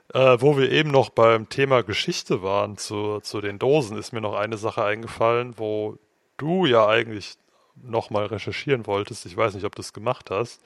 [0.15, 4.21] äh, wo wir eben noch beim Thema Geschichte waren, zu, zu den Dosen, ist mir
[4.21, 5.99] noch eine Sache eingefallen, wo
[6.37, 7.35] du ja eigentlich
[7.75, 9.27] nochmal recherchieren wolltest.
[9.27, 10.61] Ich weiß nicht, ob du es gemacht hast.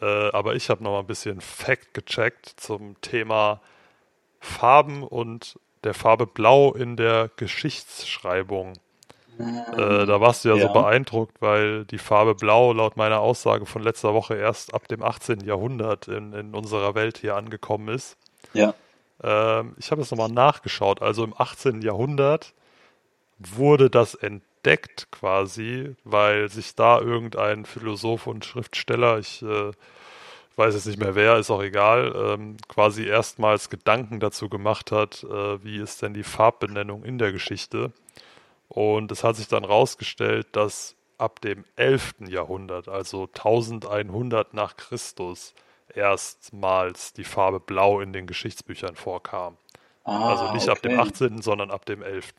[0.00, 3.60] Äh, aber ich habe nochmal ein bisschen Fact gecheckt zum Thema
[4.40, 8.74] Farben und der Farbe Blau in der Geschichtsschreibung.
[9.38, 10.68] Äh, da warst du ja, so Ja.
[10.68, 15.40] beeindruckt, weil die Farbe Blau laut meiner Aussage von letzter Woche erst ab dem 18.
[15.40, 18.16] Jahrhundert in, in unserer Welt hier angekommen ist.
[18.52, 18.74] Ja,
[19.22, 21.02] Ähm, ich habe es nochmal nachgeschaut.
[21.02, 21.82] Also im 18.
[21.82, 22.54] Jahrhundert
[23.38, 24.47] wurde das entdeckt
[25.10, 29.70] quasi, weil sich da irgendein Philosoph und Schriftsteller, ich äh,
[30.56, 35.24] weiß jetzt nicht mehr wer, ist auch egal, ähm, quasi erstmals Gedanken dazu gemacht hat,
[35.24, 37.92] äh, wie ist denn die Farbbenennung in der Geschichte.
[38.68, 42.28] Und es hat sich dann rausgestellt, dass ab dem 11.
[42.28, 45.54] Jahrhundert, also 1100 nach Christus,
[45.94, 49.56] erstmals die Farbe Blau in den Geschichtsbüchern vorkam.
[50.04, 50.72] Ah, also nicht okay.
[50.72, 52.34] ab dem 18., sondern ab dem 11.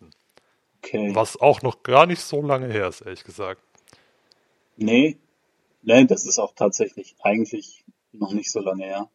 [0.82, 1.14] Okay.
[1.14, 3.62] Was auch noch gar nicht so lange her ist, ehrlich gesagt.
[4.78, 5.18] Nee,
[5.82, 9.10] nee, das ist auch tatsächlich eigentlich noch nicht so lange her.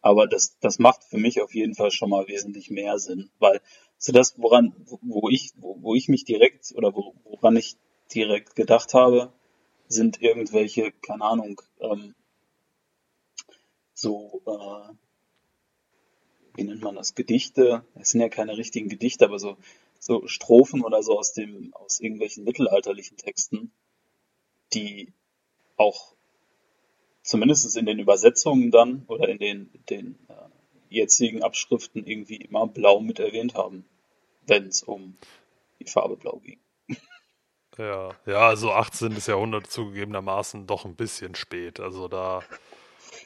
[0.00, 3.60] Aber das, das macht für mich auf jeden Fall schon mal wesentlich mehr Sinn, weil
[3.98, 4.72] so das, woran,
[5.02, 7.76] wo ich, wo, wo ich mich direkt oder wo, woran ich
[8.14, 9.32] direkt gedacht habe,
[9.88, 12.14] sind irgendwelche, keine Ahnung, ähm,
[13.94, 14.94] so, äh,
[16.54, 19.56] wie nennt man das, Gedichte, es sind ja keine richtigen Gedichte, aber so,
[20.06, 23.72] so Strophen oder so aus dem, aus irgendwelchen mittelalterlichen Texten,
[24.72, 25.12] die
[25.76, 26.14] auch
[27.24, 30.34] zumindest in den Übersetzungen dann oder in den, den äh,
[30.90, 33.84] jetzigen Abschriften irgendwie immer blau mit erwähnt haben,
[34.46, 35.16] wenn es um
[35.80, 36.60] die Farbe blau ging.
[37.78, 39.16] Ja, ja, also 18.
[39.26, 41.78] Jahrhundert zugegebenermaßen doch ein bisschen spät.
[41.78, 42.42] Also da,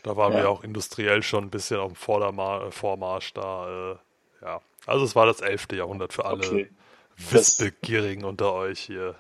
[0.03, 0.49] da waren wir Ja.
[0.49, 3.93] auch industriell schon ein bisschen auf dem Vorderma Vormarsch da.
[3.93, 3.99] Äh,
[4.45, 4.61] ja,
[4.91, 5.69] also es war das 11.
[5.73, 6.71] Jahrhundert für alle Okay,
[7.17, 9.17] Wissbegierigen unter euch hier.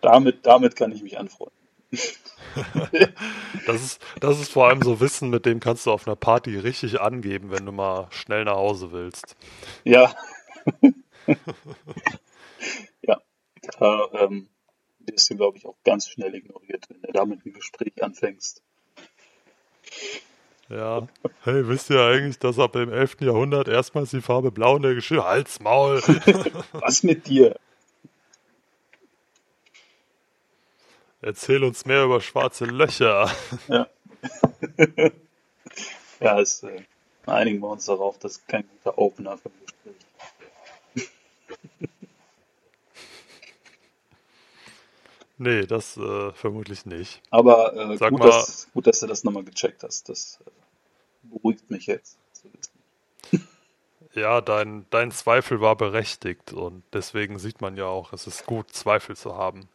[0.00, 1.56] damit, damit kann ich mich anfreunden.
[3.66, 6.58] Das ist, das ist vor allem so Wissen, mit dem kannst du auf einer Party
[6.58, 9.36] richtig angeben, wenn du mal schnell nach Hause willst.
[9.84, 10.12] Ja,
[13.02, 13.20] ja,
[13.78, 14.48] da ähm,
[15.00, 18.62] wirst du, glaube ich, auch ganz schnell ignoriert, wenn du damit ein Gespräch anfängst.
[20.70, 21.06] Ja.
[21.42, 23.22] Hey, wisst ihr eigentlich, dass ab dem 11.
[23.22, 25.24] Jahrhundert erstmals die Farbe Blau in der Geschichte...
[25.24, 26.02] Halt's Maul!
[26.72, 27.56] Was mit dir?
[31.22, 33.30] Erzähl uns mehr über schwarze Löcher.
[33.68, 33.86] Ja,
[36.20, 36.82] ja es, äh,
[37.26, 39.94] einigen wir uns darauf, das ist kein guter Opener für Gespräch.
[45.38, 47.22] Nee, das äh, vermutlich nicht.
[47.30, 50.10] Aber äh, Sag gut, mal- dass, gut, dass du das nochmal gecheckt hast.
[50.10, 50.49] Das äh,
[51.40, 52.18] beruhigt mich jetzt.
[54.12, 58.70] Ja, dein, dein Zweifel war berechtigt und deswegen sieht man ja auch, es ist gut,
[58.72, 59.68] Zweifel zu haben.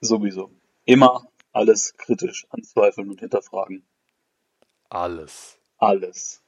[0.00, 0.50] Sowieso.
[0.86, 3.84] Immer alles kritisch anzweifeln und hinterfragen.
[4.88, 5.58] Alles.
[5.78, 6.42] Alles.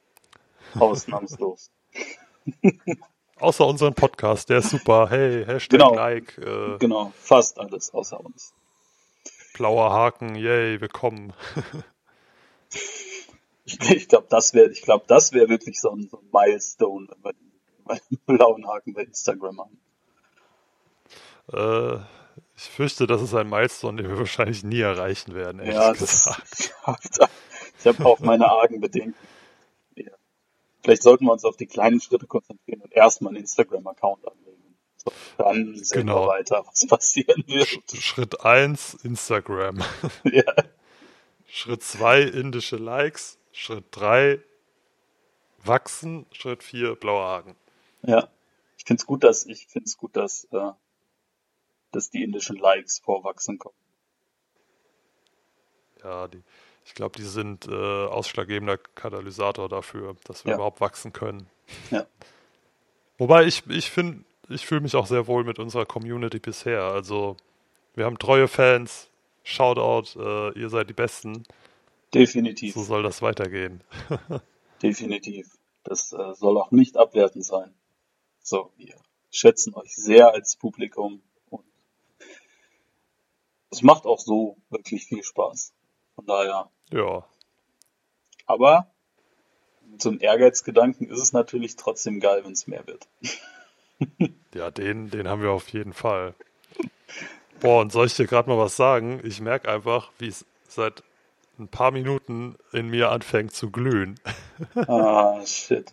[0.79, 1.69] Ausnahmslos.
[3.39, 5.09] Außer unseren Podcast, der ist super.
[5.09, 5.93] Hey, Hashtag Genau.
[5.95, 8.53] Like, äh, Genau, fast alles außer uns.
[9.53, 11.33] blauer Haken, yay, willkommen.
[13.65, 17.23] Ich, glaube, das wäre, ich glaube, das wäre wirklich so ein, so ein Milestone, wenn
[17.23, 17.51] wir den,
[17.85, 19.79] wenn wir den blauen Haken bei Instagram haben.
[21.53, 22.03] Äh,
[22.55, 26.27] ich fürchte, das ist ein Milestone, den wir wahrscheinlich nie erreichen werden, Ja, das,
[27.79, 29.15] ich habe auch meine argen Bedenken.
[29.95, 30.11] Ja.
[30.83, 34.75] Vielleicht sollten wir uns auf die kleinen Schritte konzentrieren und erstmal einen Instagram-Account anlegen.
[34.97, 36.23] So, dann sehen Genau.
[36.25, 37.67] wir weiter, was passieren wird.
[37.67, 39.79] Sch- Schritt 1, Instagram.
[40.25, 40.43] Ja,
[41.51, 43.37] Schritt 2, indische Likes.
[43.51, 44.39] Schritt 3,
[45.63, 46.25] wachsen.
[46.31, 47.55] Schritt 4, blauer Haken.
[48.03, 48.29] ja.
[48.77, 50.71] Ich finde es gut, dass ich finde es gut, dass äh,
[51.91, 53.75] dass die indischen Likes vorwachsen kommen.
[56.01, 56.41] Ja, die,
[56.85, 60.55] ich glaube, die sind äh, ausschlaggebender Katalysator dafür, dass wir Ja.
[60.55, 61.49] überhaupt wachsen können.
[61.91, 62.05] Ja.
[63.17, 66.83] Wobei ich, ich finde, ich fühle mich auch sehr wohl mit unserer Community bisher.
[66.83, 67.35] Also,
[67.95, 69.08] wir haben treue Fans.
[69.49, 71.43] Shoutout, äh, ihr seid die Besten.
[72.13, 73.83] Definitiv, So soll das weitergehen.
[74.81, 75.47] definitiv.
[75.83, 77.73] Das äh, soll auch nicht abwertend sein.
[78.41, 78.95] So, wir
[79.31, 81.65] schätzen euch sehr als Publikum und
[83.71, 85.73] es macht auch so wirklich viel Spaß.
[86.15, 87.25] Von daher, Ja,
[88.45, 88.91] aber
[90.05, 93.07] einem Ehrgeizgedanken ist es natürlich trotzdem geil, wenn es mehr wird.
[94.53, 96.35] ja, den, den haben wir auf jeden Fall.
[97.61, 99.19] Boah, und soll ich dir gerade mal was sagen?
[99.23, 101.03] Ich merke einfach, wie es seit
[101.59, 104.15] ein paar Minuten in mir anfängt zu glühen.
[104.75, 105.91] Ah, shit.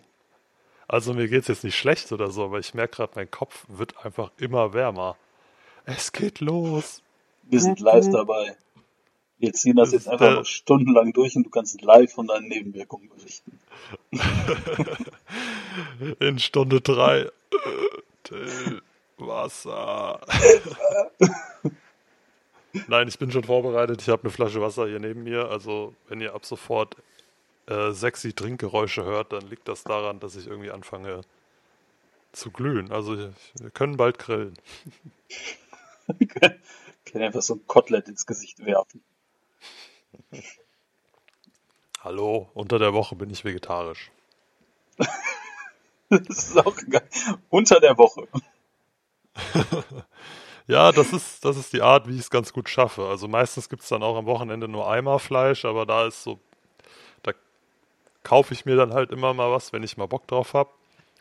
[0.86, 4.04] Also mir geht's jetzt nicht schlecht oder so, aber ich merke gerade, mein Kopf wird
[4.04, 5.16] einfach immer wärmer.
[5.84, 7.02] Es geht los.
[7.42, 8.56] Wir sind live dabei.
[9.38, 12.28] Wir ziehen das Das jetzt einfach der- noch stundenlang durch und du kannst live von
[12.28, 13.58] deinen Nebenwirkungen berichten.
[16.20, 17.28] In Stunde drei.
[18.22, 18.80] Till,
[19.18, 20.20] Wasser.
[22.88, 24.02] Nein, ich bin schon vorbereitet.
[24.02, 25.48] Ich habe eine Flasche Wasser hier neben mir.
[25.48, 26.96] Also, wenn ihr ab sofort
[27.66, 31.22] äh, sexy Trinkgeräusche hört, dann liegt das daran, dass ich irgendwie anfange
[32.32, 32.92] zu glühen.
[32.92, 34.54] Also, wir können bald grillen.
[36.20, 39.02] Ich kann einfach so ein Kotelett ins Gesicht werfen.
[42.00, 44.10] Hallo, unter der Woche bin ich vegetarisch.
[46.08, 47.08] das ist auch geil.
[47.48, 48.28] Unter der Woche.
[50.66, 53.06] ja, das ist, das ist die Art, wie ich es ganz gut schaffe.
[53.06, 56.40] Also meistens gibt es dann auch am Wochenende nur einmal Fleisch, aber da ist so,
[57.22, 57.32] da
[58.22, 60.70] kaufe ich mir dann halt immer mal was, wenn ich mal Bock drauf habe.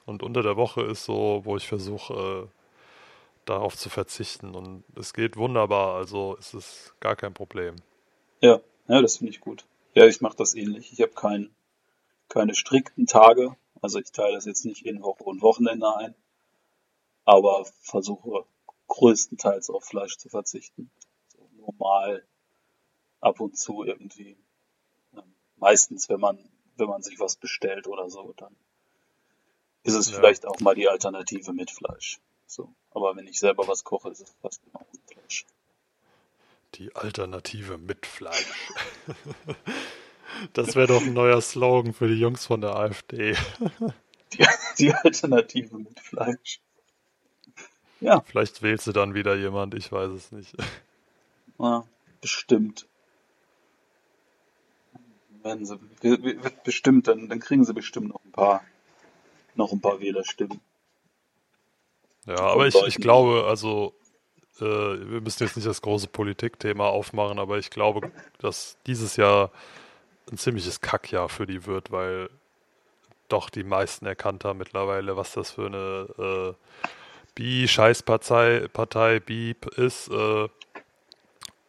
[0.06, 2.48] Und unter der Woche ist so, wo ich versuche, äh,
[3.46, 4.56] darauf zu verzichten.
[4.56, 7.76] Und es geht wunderbar, also es ist gar kein Problem.
[8.41, 9.66] Ja, ja, das finde ich gut.
[9.93, 10.91] Ja, ich mache das ähnlich.
[10.91, 11.56] Ich habe kein,
[12.30, 13.56] keine strikten Tage.
[13.82, 16.16] Also ich teile das jetzt nicht in Woche und Wochenende ein,
[17.24, 18.46] aber versuche
[18.88, 20.89] größtenteils auf Fleisch zu verzichten.
[21.27, 22.25] So normal
[23.19, 24.38] ab und zu irgendwie.
[25.57, 26.38] Meistens, wenn man,
[26.77, 28.55] wenn man sich was bestellt oder so, dann
[29.83, 30.17] ist es ja.
[30.17, 32.19] vielleicht auch mal die Alternative mit Fleisch.
[32.47, 32.73] So.
[32.91, 35.45] Aber wenn ich selber was koche, ist es fast immer ohne Fleisch.
[36.75, 38.71] Die Alternative mit Fleisch.
[40.53, 43.36] das wäre doch ein neuer Slogan für die Jungs von der AfD.
[44.33, 44.45] Die,
[44.79, 46.59] die Alternative mit Fleisch.
[48.02, 48.22] Ja.
[48.22, 50.56] Vielleicht wählt sie dann wieder jemand, ich weiß es nicht.
[51.58, 51.86] Ja,
[52.20, 52.86] bestimmt.
[55.41, 58.62] Werden sie, wird bestimmt, dann, dann kriegen sie bestimmt noch ein paar,
[59.56, 60.60] noch ein paar Wählerstimmen.
[62.26, 63.93] Ja, aber ich, ich glaube, also
[64.60, 69.52] äh, wir müssen jetzt nicht das große Politikthema aufmachen, aber ich glaube, dass dieses Jahr
[70.32, 72.30] ein ziemliches Kackjahr für die wird, weil
[73.28, 76.88] doch die meisten erkannt haben mittlerweile, was das für eine äh,
[77.36, 80.09] Bi-Scheißpartei Partei Bieb ist.
[80.09, 80.47] Äh,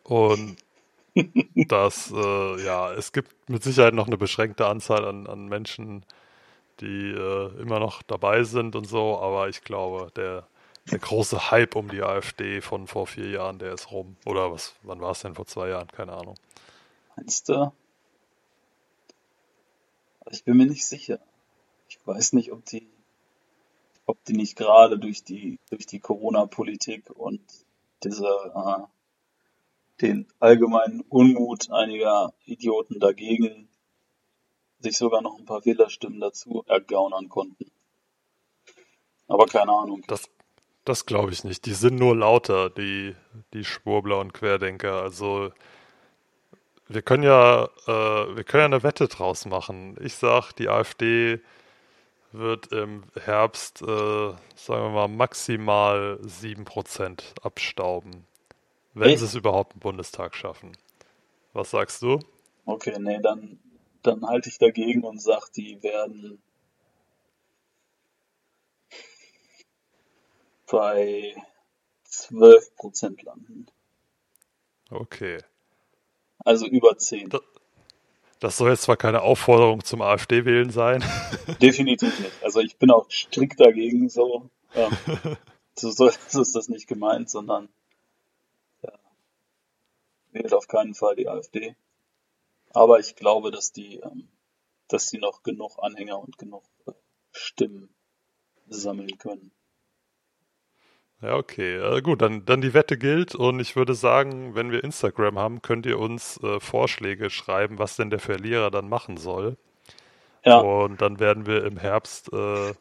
[0.04, 0.56] und
[1.68, 6.04] dass, äh, ja, es gibt mit Sicherheit noch eine beschränkte Anzahl an, an Menschen,
[6.80, 10.46] die äh, immer noch dabei sind und so, aber ich glaube, der,
[10.90, 14.16] der große Hype um die AfD von vor vier Jahren, der ist rum.
[14.26, 15.88] Oder was, wann war es denn vor zwei Jahren?
[15.88, 16.36] Keine Ahnung.
[17.16, 17.72] Meinst du?
[20.30, 21.18] Ich bin mir nicht sicher.
[21.88, 22.86] Ich weiß nicht, ob die,
[24.06, 27.40] ob die nicht gerade durch die, durch die Corona-Politik und
[28.02, 28.82] diese, äh,
[30.00, 33.68] den allgemeinen Unmut einiger Idioten dagegen
[34.78, 37.70] sich sogar noch ein paar Wählerstimmen dazu ergaunern konnten.
[39.26, 40.02] Aber keine Ahnung.
[40.06, 40.28] Das,
[40.84, 41.66] das glaube ich nicht.
[41.66, 43.16] Die sind nur lauter, die,
[43.54, 45.02] die Schwurbler und Querdenker.
[45.02, 45.50] Also
[46.88, 49.96] wir können ja, äh, wir können ja eine Wette draus machen.
[50.00, 51.40] Ich sag, die AfD
[52.38, 58.26] wird im Herbst, äh, sagen wir mal, maximal 7% abstauben.
[58.94, 59.18] Wenn Echt?
[59.20, 60.72] sie es überhaupt im Bundestag schaffen.
[61.52, 62.20] Was sagst du?
[62.64, 63.58] Okay, nee, dann
[64.06, 66.40] dann halte ich dagegen und sage, die werden
[70.70, 71.34] bei
[72.08, 73.66] 12% landen.
[74.90, 75.38] Okay.
[76.38, 77.30] Also über 10.
[77.30, 77.40] Das,
[78.40, 81.04] das soll jetzt zwar keine Aufforderung zum AfD-Wählen sein.
[81.60, 82.42] Definitiv nicht.
[82.42, 84.50] Also ich bin auch strikt dagegen so.
[84.74, 84.90] Ja.
[85.74, 87.68] so, so, so ist das nicht gemeint, sondern
[88.82, 88.92] ja,
[90.32, 91.74] wählt auf keinen Fall die AfD.
[92.70, 94.28] Aber ich glaube, dass die, ähm,
[94.88, 96.92] dass die noch genug Anhänger und genug äh,
[97.32, 97.88] Stimmen
[98.68, 99.50] sammeln können.
[101.22, 101.76] Ja, okay.
[101.76, 105.62] Äh, gut, dann, dann die Wette gilt und ich würde sagen, wenn wir Instagram haben,
[105.62, 109.56] könnt ihr uns äh, Vorschläge schreiben, was denn der Verlierer dann machen soll.
[110.44, 110.58] Ja.
[110.58, 112.74] Und dann werden wir im Herbst, äh,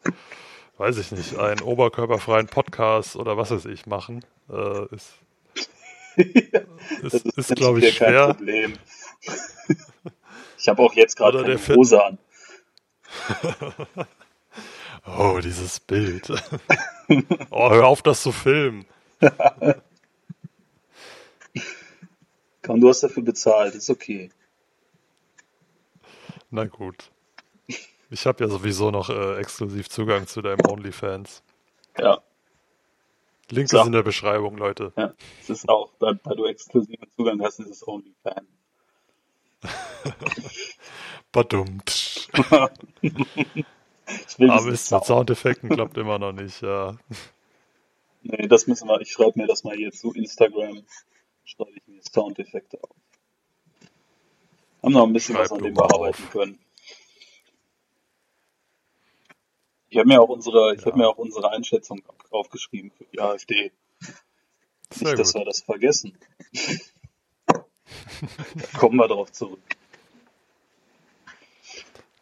[0.76, 4.24] weiß ich nicht, einen oberkörperfreien Podcast oder was weiß ich machen.
[4.50, 5.14] Äh, ist,
[6.16, 8.26] ist, ist, ist glaube ich, schwer.
[8.26, 8.72] Kein Problem.
[10.58, 12.18] Ich habe auch jetzt gerade keine Hose an.
[15.06, 16.30] oh, dieses Bild.
[17.50, 18.86] oh, hör auf, das zu filmen.
[22.62, 24.30] Komm, du hast dafür bezahlt, ist okay.
[26.50, 27.10] Na gut.
[28.10, 31.42] Ich habe ja sowieso noch äh, exklusiv Zugang zu deinem OnlyFans.
[31.98, 32.20] Ja.
[33.50, 34.92] Link ist in der Beschreibung, Leute.
[34.96, 38.48] Ja, es ist auch, da, da du exklusiven Zugang hast, ist es OnlyFans.
[41.32, 42.28] Badummt.
[44.38, 46.96] Aber ist mit Soundeffekten klappt immer noch nicht, ja.
[48.22, 50.84] Nee, das müssen wir, ich schreibe mir das mal hier zu Instagram,
[51.44, 52.90] schreibe ich mir Soundeffekte auf.
[54.82, 56.58] Haben noch ein bisschen Schreib was, an dem wir arbeiten können.
[59.88, 60.86] Ich habe mir auch unsere, ich ja.
[60.86, 63.72] habe mir auch unsere Einschätzung aufgeschrieben für die AfD.
[64.90, 66.16] Sehr Nicht, dass wir das vergessen.
[68.78, 69.60] Kommen wir darauf zurück.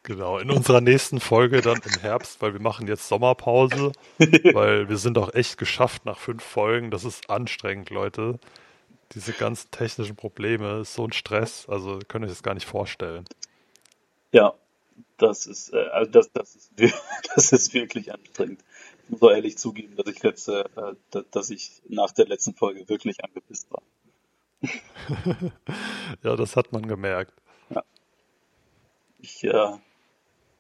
[0.05, 4.99] Genau, in unserer nächsten Folge dann im Herbst, weil wir machen jetzt Sommerpause, weil wir
[4.99, 6.91] sind auch echt geschafft nach fünf Folgen.
[6.91, 8.39] Das ist anstrengend, Leute.
[9.13, 12.67] diese ganzen technischen Probleme ist so ein Stress, also könnt ihr euch das gar nicht
[12.67, 13.25] vorstellen.
[14.31, 14.53] Ja,
[15.17, 16.73] das ist, äh, also das, das, ist,
[17.35, 18.63] das ist wirklich anstrengend.
[19.05, 22.87] Ich muss auch ehrlich zugeben, dass ich letzte, äh, dass ich nach der letzten Folge
[22.91, 23.83] wirklich angepisst war.
[26.23, 27.33] ja, das hat man gemerkt.
[27.71, 27.83] Ja.
[29.19, 29.73] Ich äh,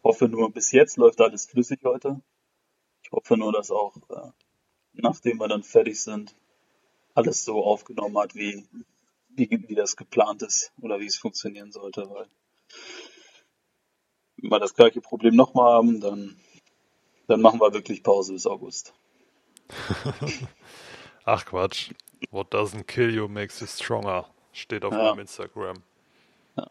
[0.05, 2.21] hoffe nur, bis jetzt läuft alles flüssig heute.
[3.03, 4.31] Ich hoffe nur, dass auch, äh,
[4.93, 6.37] nachdem wir dann fertig sind,
[7.15, 8.65] alles so aufgenommen hat, wie,
[9.31, 12.27] wie, wie das geplant ist oder wie es funktionieren sollte, weil
[14.37, 16.37] wenn wir das gleiche Problem nochmal haben, dann,
[17.27, 18.93] dann machen wir wirklich Pause bis August.
[21.25, 21.93] Ach Quatsch.
[22.31, 24.27] What doesn't kill you makes you stronger.
[24.53, 24.99] Steht auf ja.
[24.99, 25.83] meinem Instagram.
[26.57, 26.71] Ja.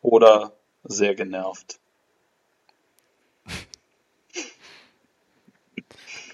[0.00, 0.52] Oder
[0.84, 1.78] sehr genervt.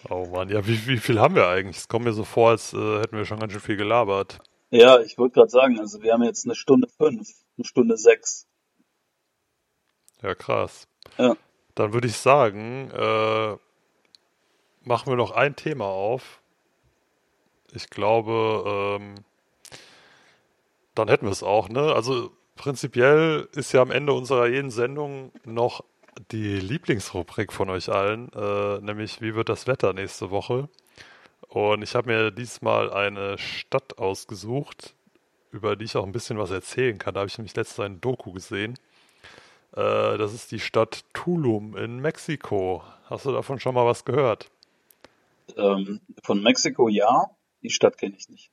[0.09, 1.77] Oh Mann, ja, wie, wie viel haben wir eigentlich?
[1.77, 4.39] Es kommt mir so vor, als äh, hätten wir schon ganz schön viel gelabert.
[4.71, 7.29] Ja, ich wollte gerade sagen, also wir haben jetzt eine Stunde fünf,
[7.59, 8.47] eine Stunde sechs.
[10.23, 10.87] Ja, krass.
[11.19, 11.37] Ja.
[11.75, 13.57] Dann würde ich sagen, äh,
[14.83, 16.41] machen wir noch ein Thema auf.
[17.73, 19.15] Ich glaube, ähm,
[20.95, 21.95] dann hätten wir es auch, ne?
[21.95, 25.85] Also prinzipiell ist ja am Ende unserer jeden Sendung noch
[26.31, 30.69] die Lieblingsrubrik von euch allen, äh, nämlich wie wird das Wetter nächste Woche?
[31.49, 34.95] Und ich habe mir diesmal eine Stadt ausgesucht,
[35.51, 37.15] über die ich auch ein bisschen was erzählen kann.
[37.15, 38.75] Da habe ich nämlich letztens ein Doku gesehen.
[39.73, 42.83] Äh, das ist die Stadt Tulum in Mexiko.
[43.07, 44.51] Hast du davon schon mal was gehört?
[45.57, 47.31] Ähm, von Mexiko ja,
[47.63, 48.51] die Stadt kenne ich nicht.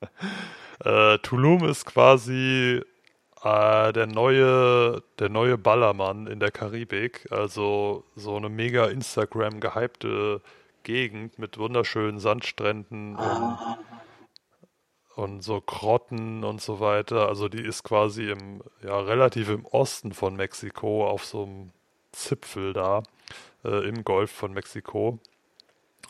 [0.84, 2.82] äh, Tulum ist quasi
[3.42, 7.26] äh, der neue, der neue Ballermann in der Karibik.
[7.30, 10.40] Also so eine mega Instagram gehypte
[10.82, 13.58] Gegend mit wunderschönen Sandstränden und,
[15.16, 17.28] und, so Grotten und so weiter.
[17.28, 21.72] Also die ist quasi im, ja, relativ im Osten von Mexiko auf so einem
[22.12, 23.02] Zipfel da
[23.64, 25.18] äh, im Golf von Mexiko.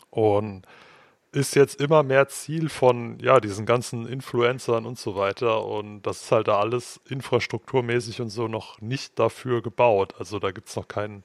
[0.09, 0.65] Und
[1.31, 6.23] ist jetzt immer mehr Ziel von ja diesen ganzen Influencern und so weiter und das
[6.23, 10.15] ist halt da alles infrastrukturmäßig und so noch nicht dafür gebaut.
[10.19, 11.23] Also da gibt es noch kein,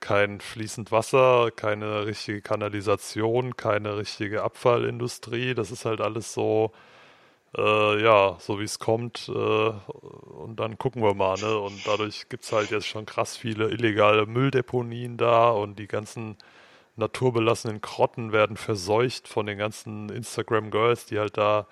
[0.00, 5.54] kein fließend Wasser, keine richtige Kanalisation, keine richtige Abfallindustrie.
[5.54, 6.72] Das ist halt alles so
[7.56, 11.58] äh, ja, so wie es kommt, äh, und dann gucken wir mal, ne?
[11.58, 16.36] Und dadurch gibt es halt jetzt schon krass viele illegale Mülldeponien da und die ganzen
[16.98, 21.66] naturbelassenen Krotten werden verseucht von den ganzen Instagram-Girls, die halt da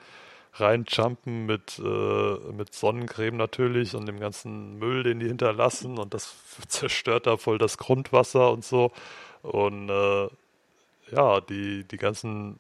[0.54, 6.34] reinjumpen mit, äh, mit Sonnencreme natürlich und dem ganzen Müll, den die hinterlassen und das
[6.68, 8.92] zerstört da voll das Grundwasser und so.
[9.42, 10.28] Und äh,
[11.12, 12.58] ja, die, die ganzen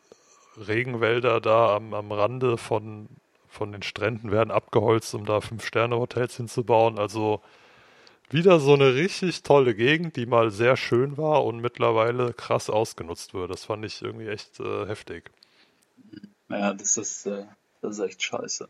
[0.56, 3.08] Regenwälder da am, am Rande von,
[3.48, 6.98] von den Stränden werden abgeholzt, um da Fünf-Sterne-Hotels hinzubauen.
[6.98, 7.40] Also
[8.30, 13.34] wieder so eine richtig tolle Gegend, die mal sehr schön war und mittlerweile krass ausgenutzt
[13.34, 13.50] wird.
[13.50, 15.30] Das fand ich irgendwie echt äh, heftig.
[16.48, 17.46] Ja, das ist, äh,
[17.80, 18.68] das ist echt scheiße.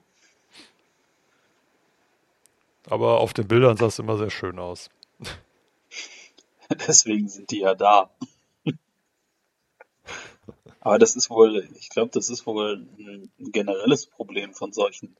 [2.88, 4.90] Aber auf den Bildern sah es immer sehr schön aus.
[6.86, 8.10] Deswegen sind die ja da.
[10.80, 15.16] Aber das ist wohl, ich glaube, das ist wohl ein generelles Problem von solchen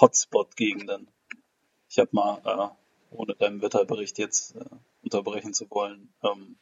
[0.00, 1.06] Hotspot-Gegenden.
[1.90, 2.81] Ich habe mal äh,
[3.12, 4.64] ohne deinen Wetterbericht jetzt äh,
[5.02, 6.56] unterbrechen zu wollen, ähm,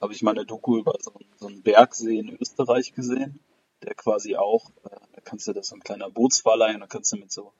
[0.00, 3.40] habe ich mal eine Doku über so, so, einen Bergsee in Österreich gesehen,
[3.82, 7.12] der quasi auch, äh, da kannst du das so ein kleiner Bootsverleih und da kannst
[7.12, 7.52] du mit so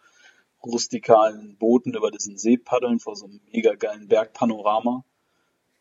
[0.63, 5.05] rustikalen Booten über diesen See paddeln vor so einem mega geilen Bergpanorama.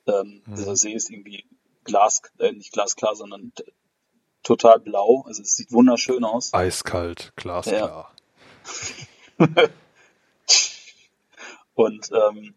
[0.07, 0.55] Ähm, mhm.
[0.55, 1.45] Dieser See ist irgendwie
[1.84, 3.51] Glas, äh, nicht glasklar, sondern
[4.43, 5.23] total blau.
[5.27, 6.53] Also es sieht wunderschön aus.
[6.53, 8.11] Eiskalt, glasklar.
[9.39, 9.45] Ja.
[11.76, 12.56] Und ähm,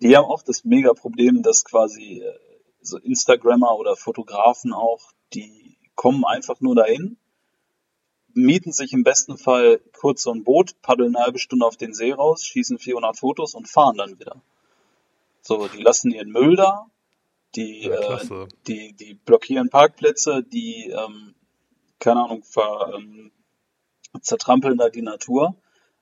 [0.00, 2.38] die haben auch das mega Problem, dass quasi äh,
[2.80, 7.18] so Instagrammer oder Fotografen auch, die kommen einfach nur dahin,
[8.32, 11.92] mieten sich im besten Fall kurz so ein Boot, paddeln eine halbe Stunde auf den
[11.92, 14.40] See raus, schießen 400 Fotos und fahren dann wieder.
[15.42, 16.86] So, die lassen ihren Müll da,
[17.56, 21.34] die, ja, äh, die, die blockieren Parkplätze, die, ähm,
[21.98, 23.32] keine Ahnung, ver, ähm,
[24.20, 25.56] zertrampeln da die Natur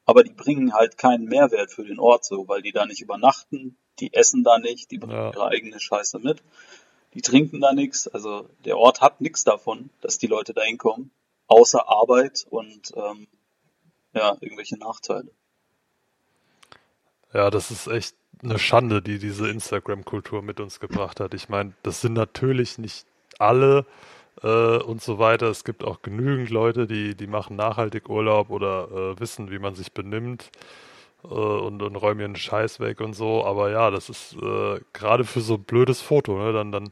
[0.07, 3.77] aber die bringen halt keinen Mehrwert für den Ort so, weil die da nicht übernachten,
[3.99, 5.33] die essen da nicht, die bringen ja.
[5.33, 6.43] ihre eigene Scheiße mit,
[7.15, 11.11] die trinken da nichts, also der Ort hat nichts davon, dass die Leute da hinkommen,
[11.49, 13.27] außer Arbeit und ähm,
[14.15, 15.31] ja, irgendwelche Nachteile.
[17.35, 21.35] Ja, das ist echt eine Schande, die diese Instagram-Kultur mit uns gebracht hat.
[21.35, 23.07] Ich meine, das sind natürlich nicht
[23.39, 23.87] alle
[24.43, 25.47] äh, und so weiter.
[25.49, 29.75] Es gibt auch genügend Leute, die, die machen nachhaltig Urlaub oder äh, wissen, wie man
[29.75, 30.51] sich benimmt
[31.25, 33.45] äh, und, und räumen ihren Scheiß weg und so.
[33.45, 36.53] Aber ja, das ist äh, gerade für so ein blödes Foto, ne?
[36.53, 36.91] Dann, dann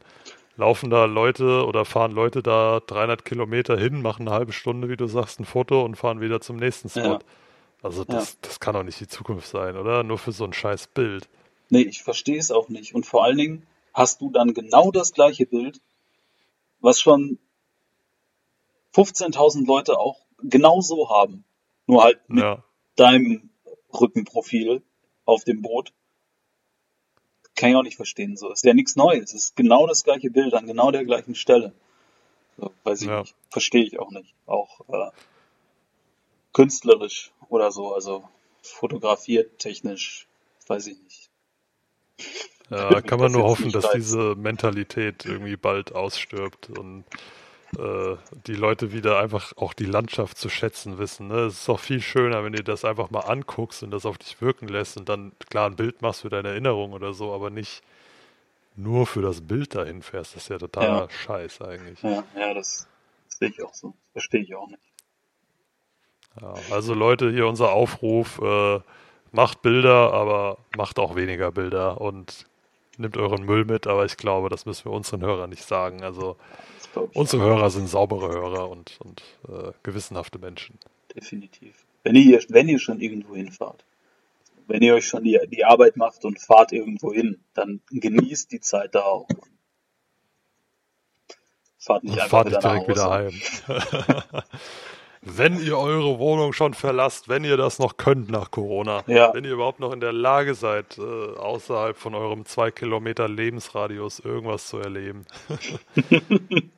[0.57, 4.95] laufen da Leute oder fahren Leute da 300 Kilometer hin, machen eine halbe Stunde, wie
[4.97, 7.01] du sagst, ein Foto und fahren wieder zum nächsten Spot.
[7.01, 7.19] Ja.
[7.83, 8.37] Also das, Ja.
[8.41, 10.03] das kann doch nicht die Zukunft sein, oder?
[10.03, 11.27] Nur für so ein scheiß Bild.
[11.69, 12.95] Nee, ich verstehe es auch nicht.
[12.95, 13.63] Und vor allen Dingen
[13.93, 15.81] hast du dann genau das gleiche Bild,
[16.85, 17.39] was schon
[18.93, 21.43] 15.000 Leute auch genau so haben.
[21.87, 22.63] Nur halt mit Ja.
[22.95, 23.49] deinem
[23.93, 24.81] Rückenprofil
[25.25, 25.91] auf dem Boot.
[27.55, 28.37] Kann ich auch nicht verstehen.
[28.37, 29.33] So ist ja nichts Neues.
[29.33, 31.73] Es ist genau das gleiche Bild an genau der gleichen Stelle.
[32.57, 33.21] So, weiß ich Ja.
[33.21, 33.35] nicht.
[33.49, 34.33] Verstehe ich auch nicht.
[34.45, 35.11] Auch äh,
[36.53, 37.93] künstlerisch oder so.
[37.93, 38.27] Also
[38.61, 40.27] fotografiert technisch,
[40.67, 41.29] weiß ich nicht.
[42.69, 47.05] Ja, kann man nur hoffen, dass diese Mentalität irgendwie bald ausstirbt und
[47.77, 48.15] äh,
[48.47, 51.27] die Leute wieder einfach auch die Landschaft zu schätzen wissen.
[51.27, 51.41] Ne?
[51.41, 54.41] Es ist auch viel schöner, wenn du das einfach mal anguckst und das auf dich
[54.41, 57.83] wirken lässt und dann klar ein Bild machst für deine Erinnerung oder so, aber nicht
[58.75, 60.35] nur für das Bild dahin fährst.
[60.35, 61.09] Das ist ja totaler Ja.
[61.09, 62.01] Scheiß eigentlich.
[62.01, 62.87] Ja, ja, das,
[63.27, 63.89] das sehe ich auch so.
[63.89, 64.81] Das verstehe ich auch nicht.
[66.41, 68.79] Ja, also Leute, hier unser Aufruf, äh,
[69.31, 72.45] macht Bilder, aber macht auch weniger Bilder und
[72.99, 76.03] nimmt euren Müll mit, aber ich glaube, das müssen wir unseren Hörern nicht sagen.
[76.03, 76.37] Also
[77.13, 80.77] unsere Hörer sind saubere Hörer und, und äh, gewissenhafte Menschen.
[81.15, 81.85] definitiv.
[82.03, 83.83] Wenn ihr, wenn ihr schon irgendwo hinfahrt,
[84.67, 88.59] wenn ihr euch schon die, die Arbeit macht und fahrt irgendwo hin, dann genießt die
[88.59, 89.27] Zeit da auch.
[91.77, 93.33] Fahrt nicht Und einfach fahrt nicht direkt wieder heim.
[95.25, 99.33] wenn ihr eure Wohnung schon verlasst, wenn ihr das noch könnt nach Corona, Ja.
[99.33, 104.19] wenn ihr überhaupt noch in der Lage seid, äh, außerhalb von eurem zwei Kilometer Lebensradius
[104.19, 105.25] irgendwas zu erleben,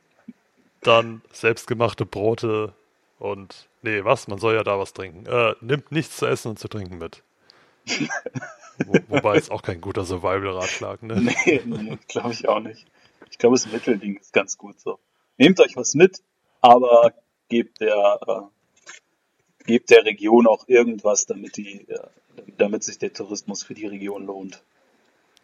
[0.82, 2.74] dann selbstgemachte Brote
[3.20, 4.28] und nee, was?
[4.28, 5.26] Man soll ja da was trinken.
[5.26, 7.24] Äh, nimmt nichts zu essen und zu trinken mit.
[8.86, 11.22] Wo, wobei ist auch kein guter Survival-Ratschlag, ne?
[11.22, 12.86] Nee, nee glaube ich auch nicht.
[13.32, 15.00] Ich glaube, das Mittelding ist ganz gut so.
[15.38, 16.22] Nehmt euch was mit,
[16.62, 17.14] aber
[17.50, 22.08] gebt der, äh, gebt der Region auch irgendwas, damit die, äh,
[22.58, 24.64] damit sich der Tourismus für die Region lohnt.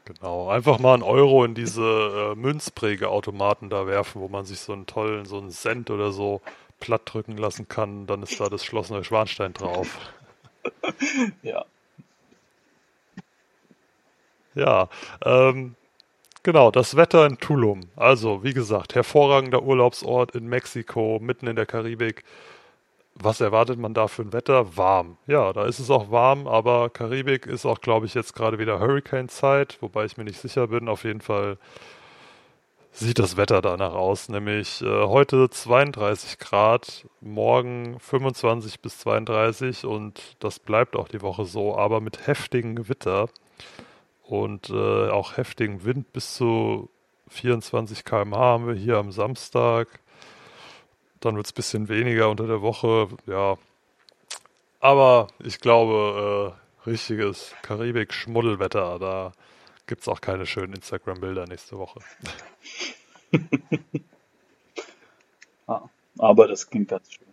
[0.05, 4.73] Genau, einfach mal einen Euro in diese äh, Münzprägeautomaten da werfen, wo man sich so
[4.73, 6.41] einen tollen, so einen Cent oder so
[6.79, 8.05] platt drücken lassen kann.
[8.05, 9.97] Dann ist da das Schloss Neuschwanstein drauf.
[11.43, 11.65] Ja,
[14.55, 14.89] Ja,
[15.25, 15.75] ähm,
[16.43, 17.81] genau, das Wetter in Tulum.
[17.95, 22.23] Also, wie gesagt, hervorragender Urlaubsort in Mexiko, mitten in der Karibik.
[23.15, 24.75] Was erwartet man da für ein Wetter?
[24.75, 25.17] Warm.
[25.27, 28.79] Ja, da ist es auch warm, aber Karibik ist auch, glaube ich, jetzt gerade wieder
[28.79, 30.89] Hurricane-Zeit, wobei ich mir nicht sicher bin.
[30.89, 31.57] Auf jeden Fall
[32.93, 40.35] sieht das Wetter danach aus, nämlich äh, heute 32 Grad, morgen 25 bis 32 und
[40.39, 43.29] das bleibt auch die Woche so, aber mit heftigen Gewitter
[44.23, 46.89] und äh, auch heftigen Wind bis zu
[47.29, 49.99] 24 km/h haben wir hier am Samstag.
[51.19, 53.57] Dann wird es ein bisschen weniger unter der Woche, ja.
[54.79, 56.55] Aber ich glaube,
[56.85, 59.31] äh, richtiges Karibik-Schmuddelwetter, da
[59.87, 61.99] gibt es auch keine schönen Instagram-Bilder nächste Woche.
[65.67, 65.83] ah,
[66.17, 67.27] aber das klingt ganz schön.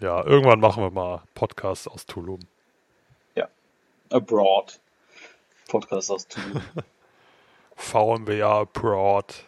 [0.00, 2.40] Ja, irgendwann machen wir mal Podcast aus Tulum.
[4.12, 4.78] Abroad.
[5.68, 6.62] Podcast aus Tulum.
[7.76, 9.44] VMWA Abroad.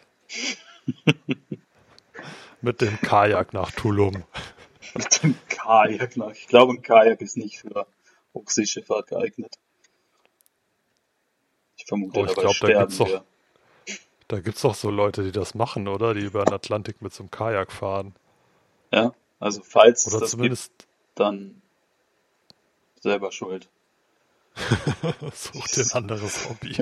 [2.61, 4.23] Mit dem Kajak nach Tulum.
[4.95, 6.17] Mit dem Kajak.
[6.17, 7.85] nach- Ich glaube, ein Kajak ist nicht für
[8.33, 9.55] Hochseeschifffahrt geeignet.
[11.77, 13.23] Ich vermute, Oh, ich dabei glaub, da sterben gibt's doch- wir.
[14.27, 16.15] Da gibt es doch so Leute, die das machen, oder?
[16.15, 18.15] Die über den Atlantik mit so einem Kajak fahren.
[18.91, 20.71] Ja, also falls es Oder das gibt, zumindest
[21.13, 21.61] dann
[23.01, 23.69] selber schuld.
[25.33, 26.77] such dir ein anderes Hobby.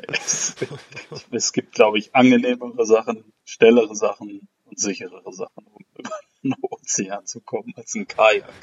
[1.32, 6.12] Es, gibt, glaube ich, angenehmere Sachen, schnellere Sachen und sicherere Sachen, um über
[6.44, 8.54] den Ozean zu kommen, als ein Kajak.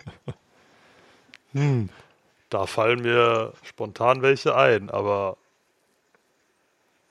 [1.52, 1.88] Hm,
[2.48, 5.36] da fallen mir spontan welche ein, aber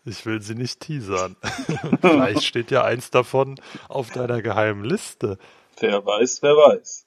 [0.05, 1.35] ich will sie nicht teasern.
[2.01, 3.59] Vielleicht steht ja eins davon
[3.89, 5.37] auf deiner geheimen Liste.
[5.79, 7.05] Wer weiß, wer weiß.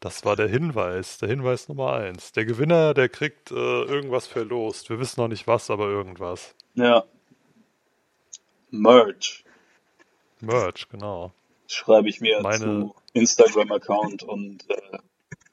[0.00, 2.32] Das war der Hinweis, der Hinweis Nummer eins.
[2.32, 4.88] Der Gewinner, der kriegt äh, irgendwas verlost.
[4.88, 6.54] Wir wissen noch nicht was, aber irgendwas.
[6.74, 7.04] Ja.
[8.70, 9.44] Merch.
[10.40, 11.32] Merch, genau.
[11.66, 12.58] Schreibe ich mir Meine...
[12.58, 14.98] zu Instagram-Account und äh,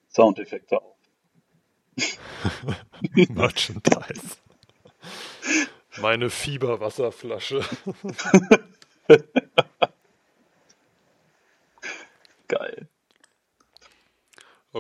[0.10, 0.96] Soundeffekte auf.
[3.30, 4.38] Merchandise.
[6.00, 7.66] Meine Fieberwasserflasche.
[12.48, 12.87] Geil.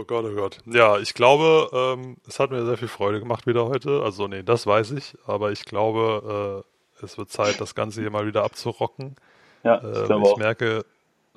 [0.04, 0.60] Gott, oh Gott.
[0.66, 4.02] Ja, ich glaube, ähm, es hat mir sehr viel Freude gemacht wieder heute.
[4.04, 5.16] Also, nee, das weiß ich.
[5.26, 6.64] Aber ich glaube,
[7.02, 9.16] äh, es wird Zeit, das Ganze hier mal wieder abzurocken.
[9.64, 10.86] Ja, ich, äh, ich merke,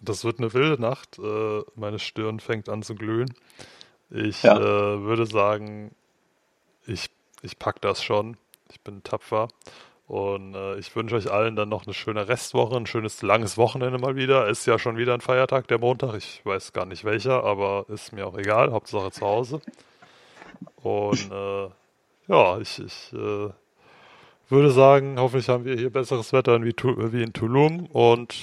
[0.01, 1.19] das wird eine wilde Nacht.
[1.19, 3.32] Äh, meine Stirn fängt an zu glühen.
[4.11, 4.57] Ich ja.
[4.57, 5.95] äh, würde sagen,
[6.87, 7.11] ich,
[7.43, 8.37] ich pack das schon.
[8.70, 9.49] Ich bin tapfer.
[10.11, 13.97] Und äh, ich wünsche euch allen dann noch eine schöne Restwoche, ein schönes langes Wochenende
[13.97, 14.49] mal wieder.
[14.49, 16.16] Ist ja schon wieder ein Feiertag, der Montag.
[16.16, 18.73] Ich weiß gar nicht welcher, aber ist mir auch egal.
[18.73, 19.61] Hauptsache zu Hause.
[20.82, 21.69] Und äh,
[22.27, 23.51] ja, ich, ich äh,
[24.49, 26.74] würde sagen, hoffentlich haben wir hier besseres Wetter wie,
[27.12, 27.87] wie in Tulum.
[27.87, 28.35] Und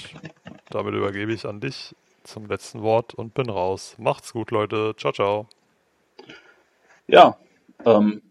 [0.70, 3.94] damit übergebe ich an dich zum letzten Wort und bin raus.
[3.98, 4.94] Macht's gut, Leute.
[4.96, 5.46] Ciao, ciao.
[7.06, 7.36] Ja,
[7.84, 8.22] ähm,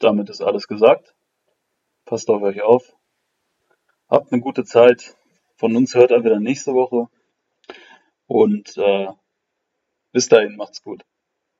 [0.00, 1.13] damit ist alles gesagt.
[2.04, 2.96] Passt auf euch auf.
[4.08, 5.16] Habt eine gute Zeit.
[5.56, 7.08] Von uns hört er wieder nächste Woche.
[8.26, 9.08] Und äh,
[10.12, 11.04] bis dahin, macht's gut.